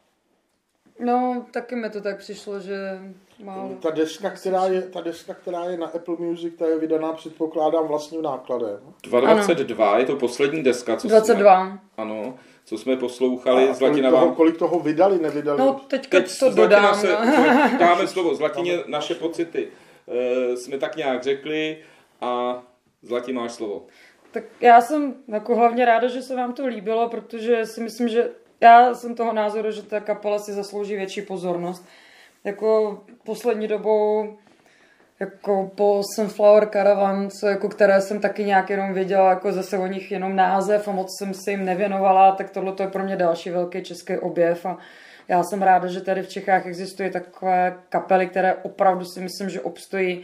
No, 1.00 1.46
taky 1.52 1.76
mi 1.76 1.90
to 1.90 2.02
tak 2.02 2.18
přišlo, 2.20 2.60
že 2.60 3.00
málo. 3.44 3.70
Ta 3.82 3.90
deska, 3.90 4.30
která 4.30 4.66
je, 4.66 4.82
ta 4.82 5.02
deska, 5.02 5.34
která 5.34 5.64
je 5.66 5.78
na 5.78 5.88
Apple 5.88 6.16
Music, 6.20 6.54
ta 6.58 6.68
je 6.68 6.80
vydaná, 6.80 7.14
předpokládám, 7.14 7.88
vlastním 7.88 8.22
nákladem. 8.22 8.80
222 9.04 9.98
je 10.00 10.06
to 10.06 10.16
poslední 10.16 10.64
deska, 10.64 10.98
co 10.98 11.08
22. 11.08 11.66
Jsme, 11.68 11.80
ano, 11.98 12.38
co 12.66 12.78
jsme 12.78 12.96
poslouchali 12.98 13.70
A 13.70 13.74
z 13.74 13.80
kolik 13.80 14.04
toho, 14.04 14.26
vám. 14.26 14.36
kolik 14.36 14.58
toho 14.58 14.80
vydali, 14.80 15.20
nevydali? 15.20 15.60
No, 15.60 15.82
teďka 15.88 16.18
Teď 16.20 16.40
to 16.40 16.50
dodám. 16.50 16.96
se, 16.96 17.08
no. 17.72 17.78
dáme 17.80 18.08
slovo 18.08 18.36
z 18.36 18.40
Latině, 18.40 18.80
naše 18.88 19.16
pocity 19.16 19.68
e, 20.08 20.58
jsme 20.58 20.78
tak 20.78 20.96
nějak 20.96 21.24
řekli 21.24 21.78
a 22.22 22.64
Zlatí 23.02 23.34
máš 23.34 23.52
slovo. 23.52 23.86
Tak 24.32 24.44
já 24.62 24.82
jsem 24.82 25.16
jako 25.28 25.56
hlavně 25.56 25.86
ráda, 25.86 26.08
že 26.08 26.22
se 26.22 26.36
vám 26.36 26.54
to 26.54 26.68
líbilo, 26.68 27.10
protože 27.10 27.66
si 27.66 27.82
myslím, 27.82 28.08
že 28.08 28.30
já 28.62 28.94
jsem 28.94 29.16
toho 29.16 29.34
názoru, 29.34 29.72
že 29.72 29.84
ta 29.84 30.00
kapela 30.00 30.40
si 30.40 30.54
zaslouží 30.54 30.96
větší 30.96 31.22
pozornost. 31.22 31.86
Jako 32.44 33.00
poslední 33.24 33.68
dobou 33.68 34.38
jako 35.20 35.72
po 35.76 36.02
Sunflower 36.16 36.70
Caravan, 36.70 37.30
co 37.30 37.48
jako 37.48 37.70
které 37.70 38.02
jsem 38.02 38.20
taky 38.20 38.44
nějak 38.44 38.70
jenom 38.70 38.94
věděla, 38.94 39.30
jako 39.30 39.52
zase 39.52 39.78
o 39.78 39.88
nich 39.88 40.12
jenom 40.12 40.36
název 40.36 40.88
a 40.88 40.92
moc 40.92 41.08
jsem 41.18 41.34
se 41.34 41.52
jim 41.52 41.66
nevěnovala, 41.66 42.32
tak 42.32 42.50
tohle 42.50 42.74
to 42.74 42.84
je 42.84 42.90
pro 42.90 43.04
mě 43.04 43.16
další 43.16 43.50
velký 43.50 43.84
český 43.84 44.18
objev 44.18 44.66
a 44.66 44.78
já 45.28 45.44
jsem 45.44 45.62
ráda, 45.62 45.88
že 45.88 46.02
tady 46.02 46.22
v 46.22 46.30
Čechách 46.30 46.66
existují 46.66 47.12
takové 47.12 47.78
kapely, 47.90 48.28
které 48.28 48.54
opravdu 48.54 49.06
si 49.06 49.22
myslím, 49.22 49.50
že 49.50 49.62
obstojí 49.62 50.24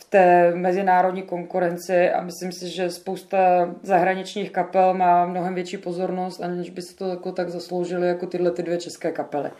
v 0.00 0.04
té 0.04 0.54
mezinárodní 0.54 1.22
konkurenci 1.22 2.10
a 2.10 2.20
myslím 2.20 2.52
si, 2.52 2.68
že 2.68 2.90
spousta 2.90 3.38
zahraničních 3.82 4.50
kapel 4.50 4.94
má 4.94 5.26
mnohem 5.26 5.54
větší 5.54 5.76
pozornost, 5.76 6.40
aniž 6.40 6.70
by 6.70 6.82
se 6.82 6.96
to 6.96 7.08
jako 7.08 7.32
tak 7.32 7.48
zasloužili 7.48 8.08
jako 8.08 8.26
tyhle 8.26 8.50
ty 8.50 8.62
dvě 8.62 8.78
české 8.78 9.12
kapely. 9.12 9.50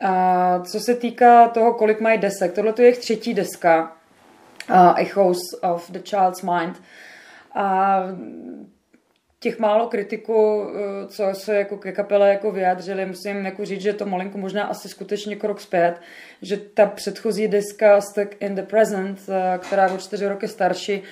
A 0.00 0.60
co 0.60 0.80
se 0.80 0.94
týká 0.94 1.48
toho, 1.48 1.74
kolik 1.74 2.00
mají 2.00 2.18
desek, 2.18 2.52
tohle 2.52 2.74
je 2.78 2.84
jejich 2.84 2.98
třetí 2.98 3.34
deska, 3.34 3.96
uh, 4.70 5.00
Echoes 5.00 5.38
of 5.62 5.90
the 5.90 5.98
Child's 5.98 6.42
Mind. 6.42 6.82
A 7.54 8.00
těch 9.40 9.58
málo 9.58 9.86
kritiků, 9.86 10.62
eh, 10.62 11.06
co 11.08 11.24
se 11.32 11.56
jako 11.56 11.76
ke 11.76 11.92
kapele 11.92 12.28
jako 12.30 12.52
vyjádřili, 12.52 13.06
musím 13.06 13.44
jako 13.44 13.64
říct, 13.64 13.80
že 13.80 13.92
to 13.92 14.06
malinko 14.06 14.38
možná 14.38 14.64
asi 14.64 14.88
skutečně 14.88 15.36
krok 15.36 15.60
zpět, 15.60 15.94
že 16.42 16.56
ta 16.56 16.86
předchozí 16.86 17.48
deska 17.48 18.00
Stuck 18.00 18.42
in 18.42 18.54
the 18.54 18.62
Present, 18.62 19.18
eh, 19.28 19.58
která 19.58 19.86
je 19.86 19.92
o 19.92 19.98
čtyři 19.98 20.28
roky 20.28 20.48
starší, 20.48 21.02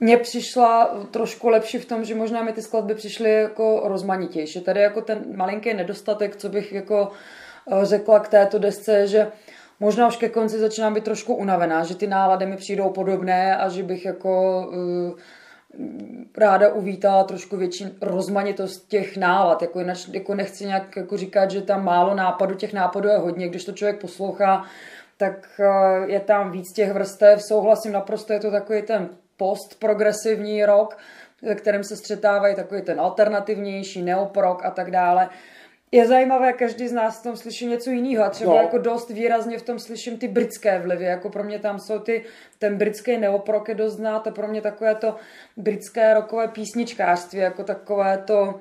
mně 0.00 0.16
přišla 0.16 1.06
trošku 1.10 1.48
lepší 1.48 1.78
v 1.78 1.84
tom, 1.84 2.04
že 2.04 2.14
možná 2.14 2.42
mi 2.42 2.52
ty 2.52 2.62
skladby 2.62 2.94
přišly 2.94 3.32
jako 3.32 3.82
rozmanitější. 3.84 4.60
Tady 4.60 4.80
jako 4.80 5.00
ten 5.00 5.36
malinký 5.36 5.74
nedostatek, 5.74 6.36
co 6.36 6.48
bych 6.48 6.72
jako 6.72 7.10
eh, 7.12 7.43
řekla 7.82 8.20
k 8.20 8.28
této 8.28 8.58
desce, 8.58 9.06
že 9.06 9.26
možná 9.80 10.08
už 10.08 10.16
ke 10.16 10.28
konci 10.28 10.58
začínám 10.58 10.94
být 10.94 11.04
trošku 11.04 11.34
unavená, 11.34 11.84
že 11.84 11.94
ty 11.96 12.06
nálady 12.06 12.46
mi 12.46 12.56
přijdou 12.56 12.90
podobné 12.90 13.56
a 13.56 13.68
že 13.68 13.82
bych 13.82 14.04
jako 14.04 14.66
uh, 14.68 15.18
ráda 16.38 16.72
uvítala 16.72 17.24
trošku 17.24 17.56
větší 17.56 17.86
rozmanitost 18.00 18.88
těch 18.88 19.16
nálad. 19.16 19.62
Jako, 19.62 19.78
jinak, 19.78 19.96
jako 20.12 20.34
nechci 20.34 20.66
nějak 20.66 20.96
jako 20.96 21.16
říkat, 21.16 21.50
že 21.50 21.62
tam 21.62 21.84
málo 21.84 22.14
nápadů, 22.14 22.54
těch 22.54 22.72
nápadů 22.72 23.08
je 23.08 23.18
hodně. 23.18 23.48
Když 23.48 23.64
to 23.64 23.72
člověk 23.72 24.00
poslouchá, 24.00 24.64
tak 25.16 25.60
eh, 25.60 26.12
je 26.12 26.20
tam 26.20 26.50
víc 26.50 26.72
těch 26.72 26.92
vrstev. 26.92 27.42
Souhlasím 27.42 27.92
naprosto, 27.92 28.32
je 28.32 28.40
to 28.40 28.50
takový 28.50 28.82
ten 28.82 29.08
postprogresivní 29.36 30.64
rok, 30.64 30.96
ve 31.42 31.54
kterém 31.54 31.84
se 31.84 31.96
střetávají 31.96 32.54
takový 32.56 32.82
ten 32.82 33.00
alternativnější, 33.00 34.02
neoprok 34.02 34.64
a 34.64 34.70
tak 34.70 34.90
dále 34.90 35.28
je 35.94 36.06
zajímavé, 36.06 36.52
každý 36.52 36.88
z 36.88 36.92
nás 36.92 37.20
v 37.20 37.22
tom 37.22 37.36
slyší 37.36 37.66
něco 37.66 37.90
jiného 37.90 38.24
a 38.24 38.30
třeba 38.30 38.52
no. 38.52 38.60
jako 38.60 38.78
dost 38.78 39.10
výrazně 39.10 39.58
v 39.58 39.62
tom 39.62 39.78
slyším 39.78 40.18
ty 40.18 40.28
britské 40.28 40.78
vlivy, 40.78 41.04
jako 41.04 41.30
pro 41.30 41.44
mě 41.44 41.58
tam 41.58 41.78
jsou 41.78 41.98
ty, 41.98 42.24
ten 42.58 42.78
britský 42.78 43.18
neoprok 43.18 43.68
je 43.68 43.74
dost 43.74 43.92
znát 43.92 44.26
a 44.26 44.30
pro 44.30 44.48
mě 44.48 44.60
takové 44.60 44.94
to 44.94 45.16
britské 45.56 46.14
rokové 46.14 46.48
písničkářství, 46.48 47.38
jako 47.38 47.64
takové 47.64 48.18
to, 48.26 48.60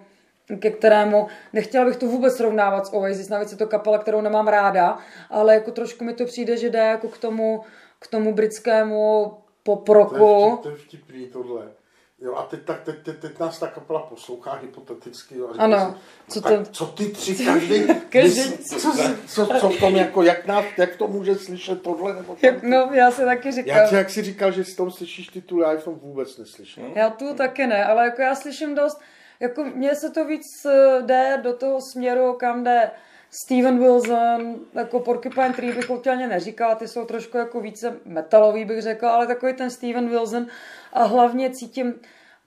ke 0.60 0.72
kterému, 0.72 1.28
nechtěla 1.54 1.86
bych 1.86 1.96
to 1.96 2.08
vůbec 2.08 2.38
srovnávat 2.38 2.88
s 2.88 2.94
Oasis, 2.94 3.30
navíc 3.30 3.52
je 3.52 3.58
to 3.58 3.68
kapela, 3.68 3.98
kterou 3.98 4.22
nemám 4.22 4.48
ráda, 4.48 4.98
ale 5.30 5.54
jako 5.54 5.72
trošku 5.72 6.04
mi 6.04 6.14
to 6.14 6.26
přijde, 6.26 6.58
že 6.58 6.70
jde 6.70 6.80
jako 6.80 7.08
k 7.08 7.18
tomu, 7.18 7.62
k 8.00 8.08
tomu 8.08 8.34
britskému 8.34 9.34
poproku. 9.64 10.16
To 10.16 10.46
je, 10.46 10.52
vtip, 10.52 10.62
to 10.64 10.70
je 10.70 10.76
vtipný 10.76 11.28
tohle 11.28 11.83
Jo, 12.24 12.36
a 12.36 12.44
teď, 12.44 12.60
tak, 12.62 12.82
teď, 12.82 12.96
teď, 13.04 13.18
teď 13.20 13.40
nás 13.40 13.60
ta 13.60 13.68
kapela 13.68 14.00
poslouchá 14.00 14.54
hypoteticky. 14.54 15.38
Jo, 15.38 15.50
a 15.58 15.64
ano. 15.64 15.96
Si, 16.28 16.42
co, 16.42 16.50
to... 16.50 16.66
co 16.72 16.86
ty 16.86 17.10
tři, 17.10 17.46
každý, 17.46 17.88
každý 18.10 18.58
co, 18.58 18.80
co, 18.80 18.94
co, 19.28 19.46
co 19.60 19.70
v 19.70 19.80
tom, 19.80 19.96
jako, 19.96 20.24
jak, 20.24 20.46
nás, 20.46 20.66
jak 20.78 20.96
to 20.96 21.08
může 21.08 21.36
slyšet 21.36 21.82
tohle? 21.82 22.16
Nebo 22.16 22.38
jak, 22.42 22.64
no, 22.64 22.90
já 22.94 23.12
se 23.12 23.26
taky 23.26 23.52
říkal. 23.52 23.78
Já, 23.78 23.98
jak 23.98 24.10
jsi 24.10 24.22
říkal, 24.22 24.52
že 24.52 24.64
si 24.64 24.76
tom 24.76 24.92
slyšíš 24.92 25.28
titul, 25.28 25.62
já 25.62 25.78
v 25.78 25.84
tom 25.84 25.96
vůbec 25.96 26.38
neslyším. 26.38 26.92
Já 26.96 27.10
tu 27.10 27.34
taky 27.34 27.68
ne, 27.68 27.86
ale 27.86 28.06
jako 28.06 28.22
já 28.22 28.36
slyším 28.36 28.76
dost, 28.76 29.02
jako 29.40 29.64
mně 29.64 29.96
se 29.96 30.10
to 30.10 30.26
víc 30.26 30.66
eh, 30.66 31.02
jde 31.02 31.40
do 31.44 31.54
toho 31.54 31.82
směru, 31.82 32.34
kam 32.34 32.64
jde 32.64 32.92
Steven 33.34 33.80
Wilson, 33.80 34.56
jako 34.74 35.00
Porcupine 35.00 35.54
Tree 35.54 35.74
bych 35.74 35.90
úplně 35.90 36.28
neříkala, 36.28 36.76
ty 36.76 36.88
jsou 36.88 37.06
trošku 37.06 37.38
jako 37.38 37.62
více 37.62 37.98
metalový, 38.06 38.66
bych 38.66 38.82
řekla, 38.82 39.12
ale 39.12 39.28
takový 39.28 39.54
ten 39.54 39.70
Steven 39.70 40.10
Wilson 40.10 40.48
a 40.94 41.04
hlavně 41.04 41.50
cítím 41.50 41.94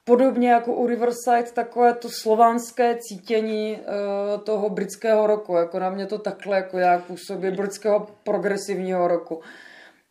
podobně 0.03 0.51
jako 0.51 0.73
u 0.73 0.87
Riverside 0.87 1.51
takové 1.53 1.93
to 1.93 2.09
slovanské 2.09 2.95
cítění 2.95 3.79
uh, 3.79 4.41
toho 4.41 4.69
britského 4.69 5.27
roku, 5.27 5.55
jako 5.55 5.79
na 5.79 5.89
mě 5.89 6.05
to 6.05 6.17
takhle 6.17 6.57
jako 6.57 6.77
jak 6.77 7.03
působí 7.03 7.51
britského 7.51 8.07
progresivního 8.23 9.07
roku. 9.07 9.41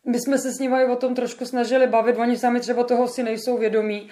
My 0.05 0.19
jsme 0.19 0.37
se 0.37 0.51
s 0.51 0.59
nimi 0.59 0.85
o 0.85 0.95
tom 0.95 1.15
trošku 1.15 1.45
snažili 1.45 1.87
bavit, 1.87 2.17
oni 2.17 2.37
sami 2.37 2.59
třeba 2.59 2.83
toho 2.83 3.07
si 3.07 3.23
nejsou 3.23 3.57
vědomí, 3.57 4.09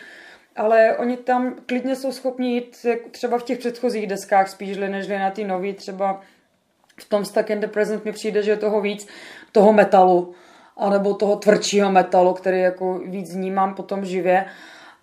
ale 0.56 0.98
oni 0.98 1.18
tam 1.18 1.56
klidně 1.66 1.96
jsou 1.96 2.12
schopni 2.12 2.54
jít 2.54 2.86
třeba 3.12 3.38
v 3.38 3.44
těch 3.44 3.60
předchozích 3.60 4.08
deskách 4.08 4.50
spíš, 4.50 4.78
než 4.78 5.08
na 5.08 5.32
ty 5.32 5.44
nový, 5.44 5.74
třeba 5.74 6.22
v 7.00 7.10
tom 7.10 7.26
Stuck 7.26 7.50
in 7.50 7.60
the 7.60 7.68
Present 7.68 8.06
mi 8.06 8.12
přijde, 8.12 8.44
že 8.44 8.52
je 8.52 8.58
toho 8.58 8.82
víc 8.82 9.08
toho 9.52 9.74
metalu, 9.74 10.36
anebo 10.78 11.14
toho 11.14 11.36
tvrdšího 11.36 11.92
metalu, 11.92 12.34
který 12.34 12.60
jako 12.60 13.00
víc 13.00 13.36
vnímám 13.36 13.76
potom 13.76 14.06
živě. 14.06 14.46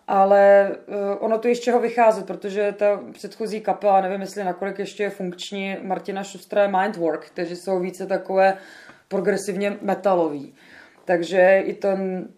Ale 0.09 0.71
uh, 0.87 0.95
ono 1.19 1.39
to 1.39 1.49
ještě 1.49 1.73
ho 1.73 1.81
vycházet, 1.81 2.27
protože 2.27 2.75
ta 2.79 3.01
předchozí 3.13 3.61
kapela, 3.61 4.01
nevím 4.01 4.21
jestli 4.21 4.45
nakolik 4.45 4.79
ještě 4.79 5.03
je 5.03 5.11
funkční, 5.11 5.77
Martina 5.83 6.25
Šustra 6.25 6.63
je 6.63 6.69
Mindwork, 6.69 7.27
kteří 7.27 7.57
jsou 7.57 7.81
více 7.81 8.07
takové 8.07 8.57
progresivně 9.09 9.77
metalový. 9.83 10.55
Takže 11.05 11.63
i 11.65 11.75
ten 11.75 12.29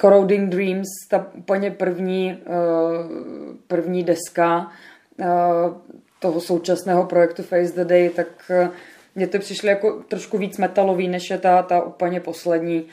Corroding 0.00 0.50
Dreams, 0.50 0.88
ta 1.10 1.26
úplně 1.34 1.70
první, 1.70 2.42
uh, 2.46 3.56
první 3.66 4.04
deska, 4.04 4.70
uh, 5.16 5.26
toho 6.22 6.40
současného 6.40 7.04
projektu 7.04 7.42
Face 7.42 7.72
the 7.72 7.84
Day, 7.84 8.10
tak 8.10 8.28
eh, 8.50 8.70
mně 9.14 9.26
to 9.26 9.38
přišlo 9.38 9.68
jako 9.68 10.02
trošku 10.08 10.38
víc 10.38 10.58
metalový, 10.58 11.08
než 11.08 11.30
je 11.30 11.38
ta, 11.38 11.62
ta 11.62 11.82
úplně 11.82 12.20
poslední. 12.20 12.86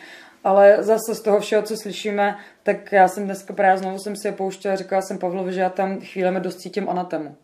Ale 0.44 0.78
zase 0.80 1.16
z 1.16 1.22
toho 1.22 1.40
všeho, 1.40 1.64
co 1.64 1.78
slyšíme, 1.78 2.38
tak 2.64 2.92
já 2.92 3.08
jsem 3.08 3.26
dneska 3.26 3.54
právě 3.54 3.78
znovu 3.78 4.00
jsem 4.00 4.16
si 4.16 4.28
je 4.28 4.32
pouštěla, 4.32 4.76
říkala 4.76 5.02
jsem 5.02 5.18
Pavlovi, 5.18 5.54
že 5.54 5.62
já 5.62 5.70
tam 5.70 6.02
chvílemi 6.02 6.40
dost 6.40 6.56
cítím 6.56 6.90
anatemu. 6.90 7.36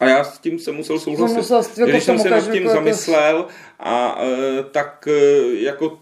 A 0.00 0.06
já 0.06 0.24
s 0.24 0.38
tím 0.38 0.58
jsem 0.58 0.74
musel 0.74 0.98
souhlasit. 0.98 1.36
Musel, 1.36 1.62
jako 1.76 1.90
Když 1.90 2.04
jsem 2.04 2.18
se 2.18 2.30
nad 2.30 2.40
tím 2.40 2.62
jako 2.62 2.68
zamyslel 2.68 3.48
a 3.78 4.18
e, 4.22 4.62
tak 4.62 5.08
e, 5.08 5.54
jako 5.54 5.98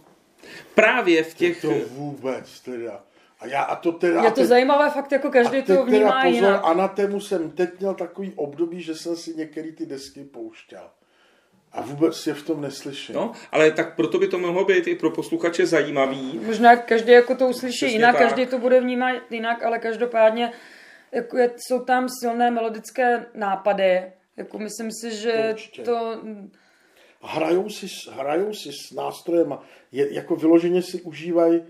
právě 0.75 1.25
v 1.25 1.35
těch... 1.35 1.61
To 1.61 1.73
vůbec 1.91 2.61
teda. 2.61 3.01
A 3.43 3.47
já, 3.47 3.63
a 3.63 3.77
to 3.77 3.93
teda, 3.93 4.23
je 4.23 4.31
to 4.31 4.41
teď, 4.41 4.45
zajímavé, 4.45 4.91
fakt 4.91 5.13
jako 5.13 5.31
každý 5.31 5.63
to 5.63 5.85
vnímá 5.85 6.11
teda 6.11 6.23
pozor, 6.23 6.35
jinak. 6.35 6.61
Anatému 6.65 7.21
jsem 7.21 7.51
teď 7.51 7.71
měl 7.81 7.95
takový 7.95 8.33
období, 8.37 8.83
že 8.83 8.95
jsem 8.95 9.17
si 9.17 9.35
některé 9.35 9.73
ty 9.73 9.87
desky 9.87 10.25
pouštěl. 10.25 10.83
A 11.73 11.81
vůbec 11.81 12.27
je 12.27 12.35
v 12.35 12.43
tom 12.43 12.61
neslyším. 12.61 13.15
No, 13.15 13.33
ale 13.53 13.71
tak 13.71 13.97
proto 13.97 14.19
by 14.19 14.29
to 14.29 14.39
mohlo 14.39 14.65
být 14.65 14.87
i 14.87 14.95
pro 14.95 15.11
posluchače 15.11 15.67
zajímavý. 15.67 16.41
Možná 16.47 16.77
každý 16.77 17.13
jako 17.13 17.35
to 17.35 17.49
uslyší 17.49 17.77
Přesně 17.77 17.97
jinak, 17.97 18.17
tak. 18.19 18.23
každý 18.29 18.47
to 18.47 18.59
bude 18.59 18.81
vnímat 18.81 19.17
jinak, 19.31 19.63
ale 19.63 19.79
každopádně 19.79 20.53
jako 21.13 21.39
je, 21.39 21.51
jsou 21.57 21.81
tam 21.81 22.09
silné 22.21 22.51
melodické 22.51 23.27
nápady. 23.35 24.03
Jako 24.37 24.59
myslím 24.59 24.91
si, 24.93 25.17
že 25.17 25.49
Určitě. 25.51 25.83
to... 25.83 26.21
Hrajou 27.23 27.69
si, 27.69 27.87
hrajou 28.13 28.55
si 28.55 28.71
s 28.73 28.93
nástrojem, 28.93 29.59
je, 29.93 30.15
jako 30.15 30.37
vyloženě 30.37 30.83
si 30.83 31.03
užívají 31.03 31.63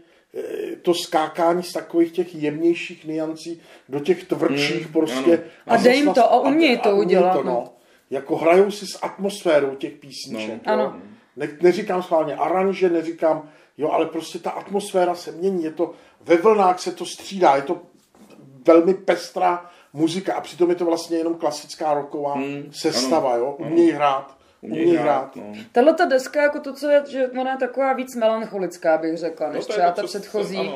to 0.83 0.95
skákání 0.95 1.63
z 1.63 1.73
takových 1.73 2.13
těch 2.13 2.35
jemnějších 2.35 3.05
niancí 3.05 3.61
do 3.89 4.01
těch 4.01 4.25
tvrdších 4.25 4.87
mm, 4.87 4.93
prostě. 4.93 5.35
Ano. 5.35 5.47
A 5.67 5.77
dej 5.77 5.97
jim 5.97 6.15
to 6.15 6.33
a 6.33 6.41
uměj 6.41 6.79
to 6.79 6.97
udělat. 6.97 7.33
To, 7.33 7.43
no. 7.43 7.53
no. 7.53 7.73
Jako 8.11 8.37
hrajou 8.37 8.71
si 8.71 8.87
s 8.87 8.99
atmosférou 9.03 9.75
těch 9.75 9.93
písniček. 9.93 10.67
No. 10.67 10.73
Ano. 10.73 10.97
Ne, 11.37 11.49
neříkám 11.61 12.03
schválně 12.03 12.37
aranže, 12.37 12.91
neříkám, 12.91 13.49
jo, 13.79 13.91
ale 13.91 14.07
prostě 14.07 14.39
ta 14.39 14.51
atmosféra 14.51 15.15
se 15.15 15.33
mění, 15.33 15.65
je 15.65 15.73
to, 15.73 15.93
ve 16.21 16.37
vlnách 16.37 16.81
se 16.81 16.93
to 16.93 17.07
střídá, 17.07 17.57
je 17.57 17.63
to 17.63 17.81
velmi 18.67 18.95
pestrá 18.95 19.71
muzika 19.93 20.35
a 20.35 20.41
přitom 20.41 20.71
je 20.71 20.77
to 20.77 20.85
vlastně 20.85 21.17
jenom 21.17 21.35
klasická 21.35 21.95
roková 21.95 22.35
mm, 22.35 22.71
sestava, 22.73 23.35
ano, 23.35 23.45
jo, 23.45 23.57
umějí 23.59 23.91
hrát 23.91 24.42
umí 24.63 24.97
hrát. 24.97 25.37
No. 25.37 25.53
Tahle 25.73 25.95
ta 25.95 26.05
deska, 26.05 26.43
jako 26.43 26.61
to, 26.61 26.73
co 26.73 26.91
je, 26.91 27.03
že 27.09 27.29
ona 27.29 27.51
je 27.51 27.59
taková 27.59 27.93
víc 27.93 28.17
melancholická, 28.17 28.99
bych 28.99 29.17
řekla, 29.17 29.49
než 29.49 29.67
no, 29.67 29.75
třeba 29.75 29.91
ta 29.91 30.03
předchozí. 30.03 30.71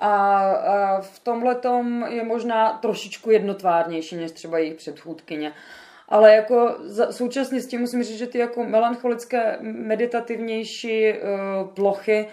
A, 0.00 0.40
a 0.50 1.00
v 1.00 1.18
tomhle 1.18 1.54
tom 1.54 2.06
je 2.08 2.24
možná 2.24 2.78
trošičku 2.82 3.30
jednotvárnější 3.30 4.16
než 4.16 4.32
třeba 4.32 4.58
jejich 4.58 4.74
předchůdkyně. 4.74 5.52
Ale 6.08 6.34
jako 6.34 6.76
za, 6.80 7.12
současně 7.12 7.60
s 7.60 7.66
tím 7.66 7.80
musím 7.80 8.02
říct, 8.02 8.18
že 8.18 8.26
ty 8.26 8.38
jako 8.38 8.64
melancholické, 8.64 9.58
meditativnější 9.60 11.12
uh, 11.12 11.68
plochy, 11.68 12.28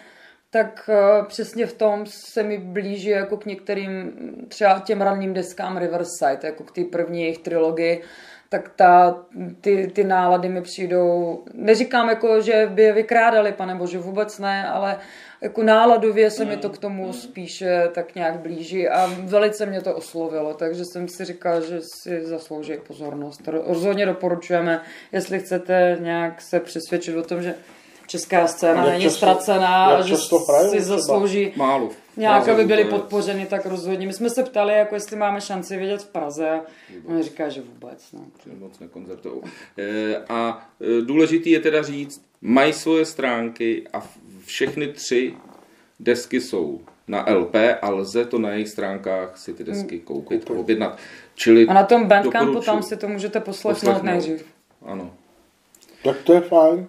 tak 0.50 0.89
uh, 0.89 1.25
přesně 1.25 1.66
v 1.66 1.74
tom 1.74 2.06
se 2.06 2.44
mi 2.44 2.58
blíží 2.58 3.10
jako 3.10 3.38
k 3.38 3.46
některým 3.46 4.12
třeba 4.48 4.80
těm 4.80 5.01
ranním 5.01 5.34
deskám 5.34 5.77
Riverside, 5.77 6.39
jako 6.44 6.63
k 6.63 6.72
té 6.72 6.84
první 6.84 7.22
jejich 7.22 7.38
trilogii 7.38 8.04
tak 8.50 8.72
ta, 8.75 9.25
ty, 9.62 9.92
ty 9.96 10.04
nálady 10.04 10.50
mi 10.50 10.62
přijdou, 10.62 11.44
neříkám 11.54 12.10
jako, 12.10 12.42
že 12.42 12.70
by 12.74 12.84
je 12.84 12.94
vykrádali, 12.94 13.51
pane 13.51 13.75
bože, 13.75 13.98
vůbec 13.98 14.39
ne, 14.39 14.68
ale 14.68 14.98
jako 15.42 15.63
náladově 15.63 16.32
se 16.32 16.46
mi 16.46 16.58
to 16.58 16.70
k 16.70 16.77
tomu 16.77 17.13
spíše 17.13 17.89
tak 17.92 18.16
nějak 18.16 18.39
blíží 18.39 18.89
a 18.89 19.10
velice 19.24 19.66
mě 19.66 19.82
to 19.82 19.96
oslovilo, 19.96 20.54
takže 20.54 20.86
jsem 20.86 21.08
si 21.08 21.25
říkal, 21.25 21.62
že 21.62 21.82
si 21.82 22.25
zaslouží 22.25 22.74
pozornost. 22.88 23.42
Rozhodně 23.48 24.06
doporučujeme, 24.06 24.82
jestli 25.12 25.39
chcete 25.39 25.98
nějak 26.01 26.42
se 26.42 26.60
přesvědčit 26.60 27.16
o 27.18 27.24
tom, 27.24 27.42
že 27.42 27.56
česká 28.07 28.47
scéna 28.47 28.85
není 28.85 29.03
často, 29.03 29.17
ztracená 29.17 29.85
a 29.85 30.01
že 30.01 30.17
si 30.69 30.81
zaslouží 30.81 31.53
málo. 31.55 31.89
nějak, 32.17 32.47
aby 32.47 32.65
byli 32.65 32.85
podpořeni, 32.85 33.45
tak 33.45 33.65
rozhodně. 33.65 34.07
My 34.07 34.13
jsme 34.13 34.29
se 34.29 34.43
ptali, 34.43 34.73
jako 34.73 34.95
jestli 34.95 35.15
máme 35.15 35.41
šanci 35.41 35.77
vidět 35.77 36.01
v 36.01 36.07
Praze 36.07 36.49
a 36.49 36.61
on 37.05 37.23
říká, 37.23 37.49
že 37.49 37.61
vůbec. 37.61 38.11
No. 38.13 38.21
Moc 38.59 38.79
nekoncertou. 38.79 39.41
E, 39.77 40.17
a 40.29 40.69
e, 40.81 41.01
důležitý 41.01 41.51
je 41.51 41.59
teda 41.59 41.83
říct, 41.83 42.21
mají 42.41 42.73
svoje 42.73 43.05
stránky 43.05 43.83
a 43.93 44.03
všechny 44.45 44.87
tři 44.87 45.33
desky 45.99 46.41
jsou 46.41 46.81
na 47.07 47.25
LP 47.29 47.55
a 47.81 47.89
lze 47.89 48.25
to 48.25 48.39
na 48.39 48.49
jejich 48.49 48.69
stránkách 48.69 49.37
si 49.37 49.53
ty 49.53 49.63
desky 49.63 49.95
hmm. 49.95 50.05
koupit 50.05 50.51
a 50.51 50.53
objednat. 50.53 50.97
Čili 51.35 51.67
a 51.67 51.73
na 51.73 51.83
tom 51.83 52.07
Bandcampu 52.07 52.59
tam 52.59 52.83
si 52.83 52.97
to 52.97 53.07
můžete 53.07 53.39
poslechnout 53.39 54.03
nejdřív. 54.03 54.45
Ano. 54.85 55.13
Tak 56.03 56.17
to 56.23 56.33
je 56.33 56.41
fajn. 56.41 56.87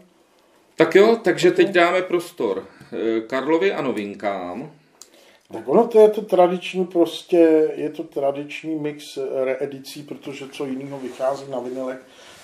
Tak 0.79 0.95
jo, 0.95 1.17
takže 1.23 1.51
teď 1.51 1.69
dáme 1.69 2.03
prostor 2.03 2.65
eh, 2.93 3.21
Karlovi 3.21 3.73
a 3.73 3.83
novinkám. 3.83 4.71
Tak 5.53 5.69
ono 5.69 5.87
to 5.87 6.01
je 6.01 6.09
to 6.09 6.23
tradiční 6.23 6.87
prostě, 6.87 7.73
je 7.75 7.91
to 7.91 8.03
tradiční 8.03 8.75
mix 8.75 9.19
reedicí, 9.45 10.03
protože 10.03 10.49
co 10.53 10.67
jiného 10.67 10.99
vychází 10.99 11.51
na 11.51 11.59
vinilech 11.59 11.99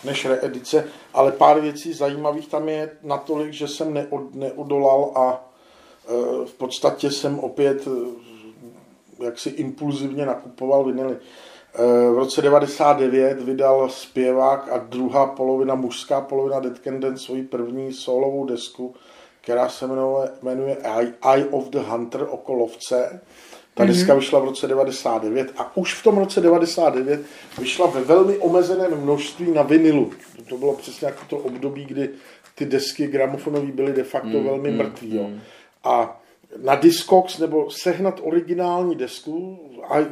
než 0.05 0.25
reedice, 0.25 0.89
ale 1.15 1.33
pár 1.33 1.61
věcí 1.61 1.93
zajímavých 1.93 2.49
tam 2.49 2.69
je 2.69 2.91
natolik, 3.03 3.53
že 3.53 3.69
jsem 3.69 3.95
neod, 3.95 4.35
neodolal 4.35 5.13
a 5.15 5.51
v 6.45 6.53
podstatě 6.59 7.11
jsem 7.11 7.39
opět 7.39 7.89
jaksi 9.25 9.49
impulzivně 9.49 10.27
nakupoval 10.27 10.85
vinily. 10.85 11.17
V 11.79 12.19
roce 12.19 12.43
99 12.43 13.41
vydal 13.41 13.89
zpěvák 13.89 14.69
a 14.73 14.79
druhá 14.79 15.27
polovina, 15.27 15.75
mužská 15.75 16.21
polovina 16.21 16.61
Dead 16.61 16.79
Can 16.79 17.01
Dance 17.01 17.25
svoji 17.25 17.43
první 17.43 17.93
solovou 17.93 18.45
desku, 18.45 18.95
která 19.41 19.69
se 19.69 19.87
jmenuje, 19.87 20.29
jmenuje 20.43 20.77
Eye 21.33 21.47
of 21.51 21.69
the 21.69 21.79
Hunter, 21.79 22.27
oko 22.31 22.53
lovce. 22.53 23.21
Ta 23.75 23.85
mm-hmm. 23.85 23.87
deska 23.87 24.15
vyšla 24.15 24.39
v 24.39 24.45
roce 24.45 24.67
99 24.67 25.53
a 25.57 25.77
už 25.77 25.95
v 25.95 26.03
tom 26.03 26.19
roce 26.19 26.41
99 26.41 27.21
vyšla 27.59 27.87
ve 27.87 28.01
velmi 28.01 28.39
omezeném 28.39 29.01
množství 29.01 29.51
na 29.51 29.63
vinilu. 29.63 30.11
To 30.49 30.57
bylo 30.57 30.75
přesně 30.75 31.07
jako 31.07 31.21
to 31.29 31.37
období, 31.37 31.85
kdy 31.85 32.11
ty 32.55 32.67
desky 32.67 33.07
gramofonové 33.07 33.73
byly 33.73 33.93
de 33.93 34.05
facto 34.05 34.39
mm, 34.39 34.45
velmi 34.45 34.71
mm, 34.71 34.77
mrtvý. 34.77 35.17
Jo. 35.17 35.31
A 35.85 36.21
na 36.63 36.75
Discogs 36.75 37.39
nebo 37.39 37.71
sehnat 37.71 38.21
originální 38.23 38.95
desku 38.95 39.59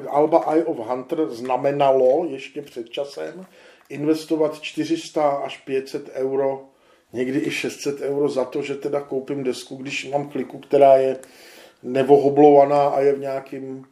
Alba 0.08 0.44
Eye 0.52 0.64
of 0.64 0.78
Hunter 0.78 1.26
znamenalo 1.26 2.26
ještě 2.28 2.62
před 2.62 2.88
časem 2.88 3.46
investovat 3.88 4.60
400 4.60 5.28
až 5.30 5.58
500 5.58 6.10
euro, 6.14 6.64
někdy 7.12 7.38
i 7.38 7.50
600 7.50 8.00
euro 8.00 8.28
za 8.28 8.44
to, 8.44 8.62
že 8.62 8.74
teda 8.74 9.00
koupím 9.00 9.44
desku, 9.44 9.76
když 9.76 10.08
mám 10.10 10.28
kliku, 10.28 10.58
která 10.58 10.96
je 10.96 11.16
nevohoblovaná 11.82 12.88
a 12.88 13.00
je 13.00 13.12
v 13.12 13.20
nějakým 13.20 13.86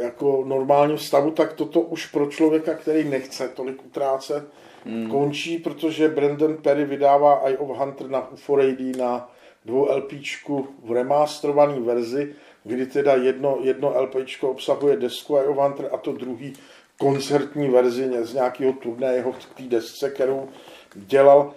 jako 0.00 0.44
normálním 0.46 0.98
stavu, 0.98 1.30
tak 1.30 1.52
toto 1.52 1.80
už 1.80 2.06
pro 2.06 2.26
člověka, 2.26 2.74
který 2.74 3.04
nechce 3.04 3.48
tolik 3.48 3.84
utrácet, 3.84 4.44
hmm. 4.84 5.10
končí, 5.10 5.58
protože 5.58 6.08
Brandon 6.08 6.56
Perry 6.56 6.84
vydává 6.84 7.40
Eye 7.44 7.58
of 7.58 7.78
Hunter 7.78 8.08
na 8.08 8.32
UFO 8.32 8.56
na 8.98 9.30
dvou 9.64 9.88
LPčku 9.96 10.68
v 10.84 10.92
remasterované 10.92 11.80
verzi, 11.80 12.34
kdy 12.64 12.86
teda 12.86 13.14
jedno, 13.14 13.58
jedno 13.62 13.94
LPčko 14.02 14.50
obsahuje 14.50 14.96
desku 14.96 15.36
Hunter 15.36 15.88
a 15.92 15.96
to 15.96 16.12
druhý 16.12 16.52
koncertní 16.98 17.68
verzi 17.68 18.10
z 18.22 18.34
nějakého 18.34 18.72
turného 18.72 19.32
v 19.32 19.46
té 19.46 19.62
desce, 19.62 20.10
kterou 20.10 20.48
dělal. 20.94 21.54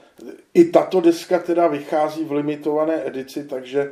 I 0.54 0.66
tato 0.66 1.02
deska 1.02 1.40
teda 1.40 1.68
vychází 1.68 2.24
v 2.24 2.32
limitované 2.32 3.08
edici, 3.08 3.44
takže 3.44 3.92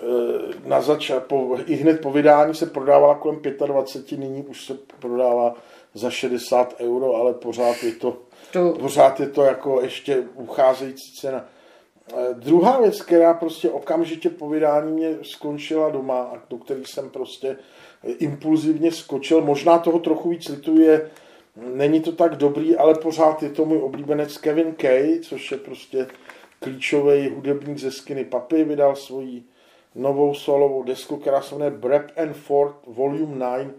Eh, 0.00 0.68
na 0.68 0.80
zač- 0.80 1.10
po, 1.26 1.58
i 1.66 1.74
hned 1.74 2.00
po 2.00 2.12
vydání 2.12 2.54
se 2.54 2.66
prodávala 2.66 3.14
kolem 3.14 3.40
25, 3.66 4.18
nyní 4.18 4.42
už 4.42 4.66
se 4.66 4.74
prodává 5.00 5.54
za 5.94 6.10
60 6.10 6.74
euro, 6.80 7.14
ale 7.14 7.34
pořád 7.34 7.82
je 7.82 7.92
to, 7.92 8.16
to... 8.52 8.72
pořád 8.80 9.20
je 9.20 9.28
to 9.28 9.42
jako 9.42 9.80
ještě 9.80 10.24
ucházející 10.34 11.12
cena. 11.12 11.44
Eh, 12.12 12.34
druhá 12.34 12.80
věc, 12.80 13.02
která 13.02 13.34
prostě 13.34 13.70
okamžitě 13.70 14.30
po 14.30 14.48
vydání 14.48 14.92
mě 14.92 15.16
skončila 15.22 15.90
doma 15.90 16.22
a 16.22 16.42
do 16.50 16.58
který 16.58 16.84
jsem 16.84 17.10
prostě 17.10 17.56
impulzivně 18.18 18.92
skočil, 18.92 19.40
možná 19.40 19.78
toho 19.78 19.98
trochu 19.98 20.28
víc 20.28 20.48
lituje, 20.48 21.10
není 21.56 22.00
to 22.00 22.12
tak 22.12 22.36
dobrý, 22.36 22.76
ale 22.76 22.94
pořád 22.94 23.42
je 23.42 23.50
to 23.50 23.64
můj 23.64 23.78
oblíbenec 23.78 24.38
Kevin 24.38 24.74
Kay, 24.74 25.20
což 25.20 25.52
je 25.52 25.58
prostě 25.58 26.06
klíčový 26.58 27.28
hudebník 27.28 27.78
ze 27.78 27.90
Skinny 27.90 28.24
Papy, 28.24 28.64
vydal 28.64 28.96
svoji 28.96 29.44
novou 29.94 30.34
solovou 30.34 30.82
desku, 30.82 31.16
která 31.16 31.42
se 31.42 31.54
jmenuje 31.54 31.70
Brep 31.70 32.10
and 32.16 32.36
Ford 32.36 32.76
Volume 32.86 33.58
9, 33.58 33.74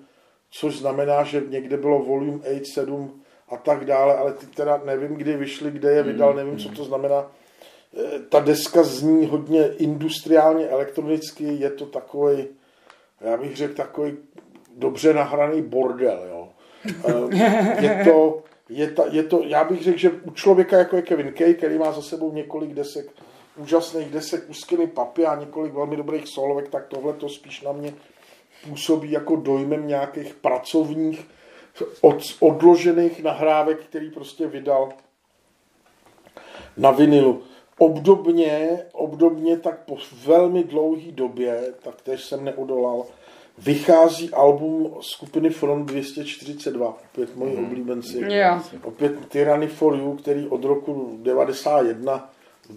což 0.51 0.77
znamená, 0.77 1.23
že 1.23 1.43
někde 1.49 1.77
bylo 1.77 1.99
Volume 1.99 2.39
8, 2.39 2.65
7 2.65 3.21
a 3.49 3.57
tak 3.57 3.85
dále, 3.85 4.17
ale 4.17 4.33
ty 4.33 4.45
teda 4.45 4.81
nevím, 4.85 5.15
kdy 5.15 5.37
vyšly, 5.37 5.71
kde 5.71 5.91
je 5.91 6.03
vydal, 6.03 6.29
hmm, 6.29 6.37
nevím, 6.37 6.57
co 6.57 6.69
to 6.69 6.83
znamená. 6.83 7.31
E, 7.93 8.19
ta 8.19 8.39
deska 8.39 8.83
zní 8.83 9.25
hodně 9.25 9.67
industriálně, 9.77 10.67
elektronicky, 10.67 11.43
je 11.43 11.69
to 11.69 11.85
takový, 11.85 12.47
já 13.21 13.37
bych 13.37 13.55
řekl, 13.55 13.73
takový 13.73 14.17
dobře 14.75 15.13
nahraný 15.13 15.61
bordel, 15.61 16.27
jo. 16.29 16.49
E, 17.07 17.85
je 17.85 18.05
to, 18.05 18.43
je, 18.69 18.91
ta, 18.91 19.03
je 19.11 19.23
to, 19.23 19.41
já 19.43 19.63
bych 19.63 19.83
řekl, 19.83 19.97
že 19.97 20.09
u 20.09 20.31
člověka 20.31 20.77
jako 20.77 20.95
je 20.95 21.01
Kevin 21.01 21.33
Kay, 21.33 21.53
který 21.53 21.77
má 21.77 21.91
za 21.91 22.01
sebou 22.01 22.33
několik 22.33 22.73
desek 22.73 23.11
úžasných 23.57 24.09
desek 24.09 24.49
úzkými 24.49 24.87
papy 24.87 25.25
a 25.25 25.35
několik 25.35 25.73
velmi 25.73 25.97
dobrých 25.97 26.27
solovek, 26.27 26.69
tak 26.69 26.87
tohle 26.87 27.13
to 27.13 27.29
spíš 27.29 27.61
na 27.61 27.71
mě 27.71 27.93
působí 28.69 29.11
jako 29.11 29.35
dojmem 29.35 29.87
nějakých 29.87 30.33
pracovních 30.33 31.27
od, 32.01 32.17
odložených 32.39 33.23
nahrávek, 33.23 33.85
který 33.85 34.11
prostě 34.11 34.47
vydal 34.47 34.89
na 36.77 36.91
vinilu. 36.91 37.43
Obdobně, 37.77 38.79
obdobně 38.93 39.57
tak 39.57 39.85
po 39.85 39.97
velmi 40.25 40.63
dlouhé 40.63 41.11
době, 41.11 41.73
tak 41.83 42.01
tež 42.01 42.23
jsem 42.23 42.45
neodolal, 42.45 43.05
vychází 43.57 44.29
album 44.33 44.93
skupiny 45.01 45.49
Front 45.49 45.85
242, 45.85 46.97
opět 47.11 47.35
moji 47.35 47.57
mm. 47.57 47.65
oblíbenci. 47.65 48.17
Yeah. 48.17 48.73
Opět 48.83 49.29
Tyranny 49.29 49.67
for 49.67 49.95
You, 49.95 50.15
který 50.15 50.47
od 50.47 50.63
roku 50.63 51.17
91 51.21 52.29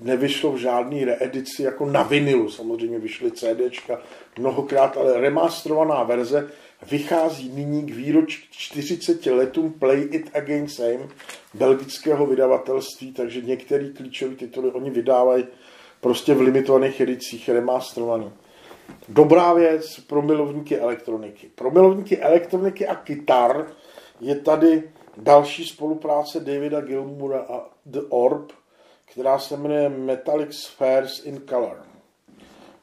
nevyšlo 0.03 0.53
v 0.53 0.57
žádný 0.57 1.05
reedici 1.05 1.63
jako 1.63 1.87
na 1.87 2.03
vinilu, 2.03 2.51
samozřejmě 2.51 2.99
vyšly 2.99 3.31
CDčka 3.33 4.01
mnohokrát, 4.39 4.97
ale 4.97 5.21
remasterovaná 5.21 6.03
verze 6.03 6.51
vychází 6.91 7.49
nyní 7.49 7.83
k 7.87 7.95
výročí 7.95 8.43
40 8.51 9.27
letům 9.27 9.73
Play 9.73 10.09
It 10.11 10.37
Again 10.37 10.69
Same 10.69 11.09
belgického 11.55 12.27
vydavatelství, 12.27 13.13
takže 13.13 13.41
některé 13.41 13.89
klíčové 13.89 14.35
tituly 14.35 14.71
oni 14.71 14.91
vydávají 14.91 15.47
prostě 16.01 16.35
v 16.35 16.41
limitovaných 16.41 17.01
edicích 17.01 17.49
remasterovaný. 17.49 18.33
Dobrá 19.09 19.53
věc 19.53 20.01
pro 20.01 20.23
milovníky 20.23 20.79
elektroniky. 20.79 21.51
Pro 21.55 21.71
milovníky 21.71 22.19
elektroniky 22.19 22.87
a 22.87 22.95
kytar 22.95 23.67
je 24.21 24.35
tady 24.35 24.83
další 25.17 25.65
spolupráce 25.65 26.41
Davida 26.41 26.81
Gilmoura 26.81 27.41
a 27.41 27.71
The 27.87 28.01
Orb, 28.09 28.53
která 29.11 29.39
se 29.39 29.57
jmenuje 29.57 29.89
Metallic 29.89 30.55
Spheres 30.55 31.25
in 31.25 31.41
Color. 31.49 31.83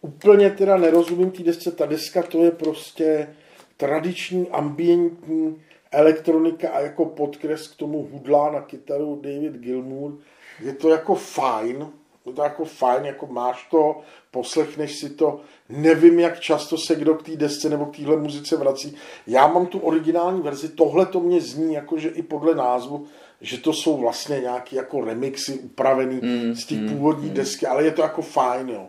Úplně 0.02 0.50
teda 0.50 0.78
nerozumím 0.78 1.32
té 1.32 1.44
desce, 1.44 1.72
ta 1.72 1.86
deska 1.86 2.24
to 2.24 2.44
je 2.44 2.52
prostě 2.52 3.36
tradiční 3.78 4.50
ambientní 4.50 5.62
elektronika 5.92 6.70
a 6.70 6.80
jako 6.80 7.06
podkres 7.06 7.68
k 7.68 7.76
tomu 7.76 8.08
hudlá 8.12 8.52
na 8.52 8.62
kytaru 8.62 9.22
David 9.22 9.54
Gilmour. 9.54 10.18
Je 10.60 10.74
to 10.74 10.90
jako 10.90 11.16
fajn, 11.16 11.88
je 12.28 12.34
to 12.34 12.42
jako 12.42 12.66
fajn, 12.66 13.06
jako 13.06 13.28
máš 13.28 13.68
to, 13.72 14.02
poslechneš 14.32 15.00
si 15.00 15.10
to, 15.10 15.40
nevím, 15.70 16.20
jak 16.20 16.40
často 16.40 16.78
se 16.78 16.96
kdo 16.96 17.16
k 17.16 17.24
té 17.24 17.36
desce 17.36 17.70
nebo 17.70 17.86
k 17.86 17.96
téhle 17.96 18.18
muzice 18.18 18.58
vrací. 18.58 18.96
Já 19.28 19.48
mám 19.48 19.66
tu 19.66 19.80
originální 19.80 20.42
verzi, 20.42 20.70
tohle 20.70 21.06
to 21.06 21.20
mě 21.20 21.42
zní, 21.42 21.74
jakože 21.74 22.10
i 22.10 22.22
podle 22.22 22.56
názvu, 22.56 23.08
že 23.42 23.58
to 23.58 23.74
jsou 23.74 23.98
vlastně 23.98 24.40
nějaké 24.40 24.76
jako 24.76 25.02
remixy 25.02 25.60
upravený 25.60 26.20
mm, 26.24 26.56
z 26.56 26.66
té 26.66 26.76
mm, 26.76 26.90
původní 26.90 27.30
mm. 27.30 27.34
desky, 27.34 27.66
ale 27.68 27.84
je 27.84 27.92
to 27.92 28.02
jako 28.02 28.22
fajn, 28.22 28.70
jo. 28.70 28.88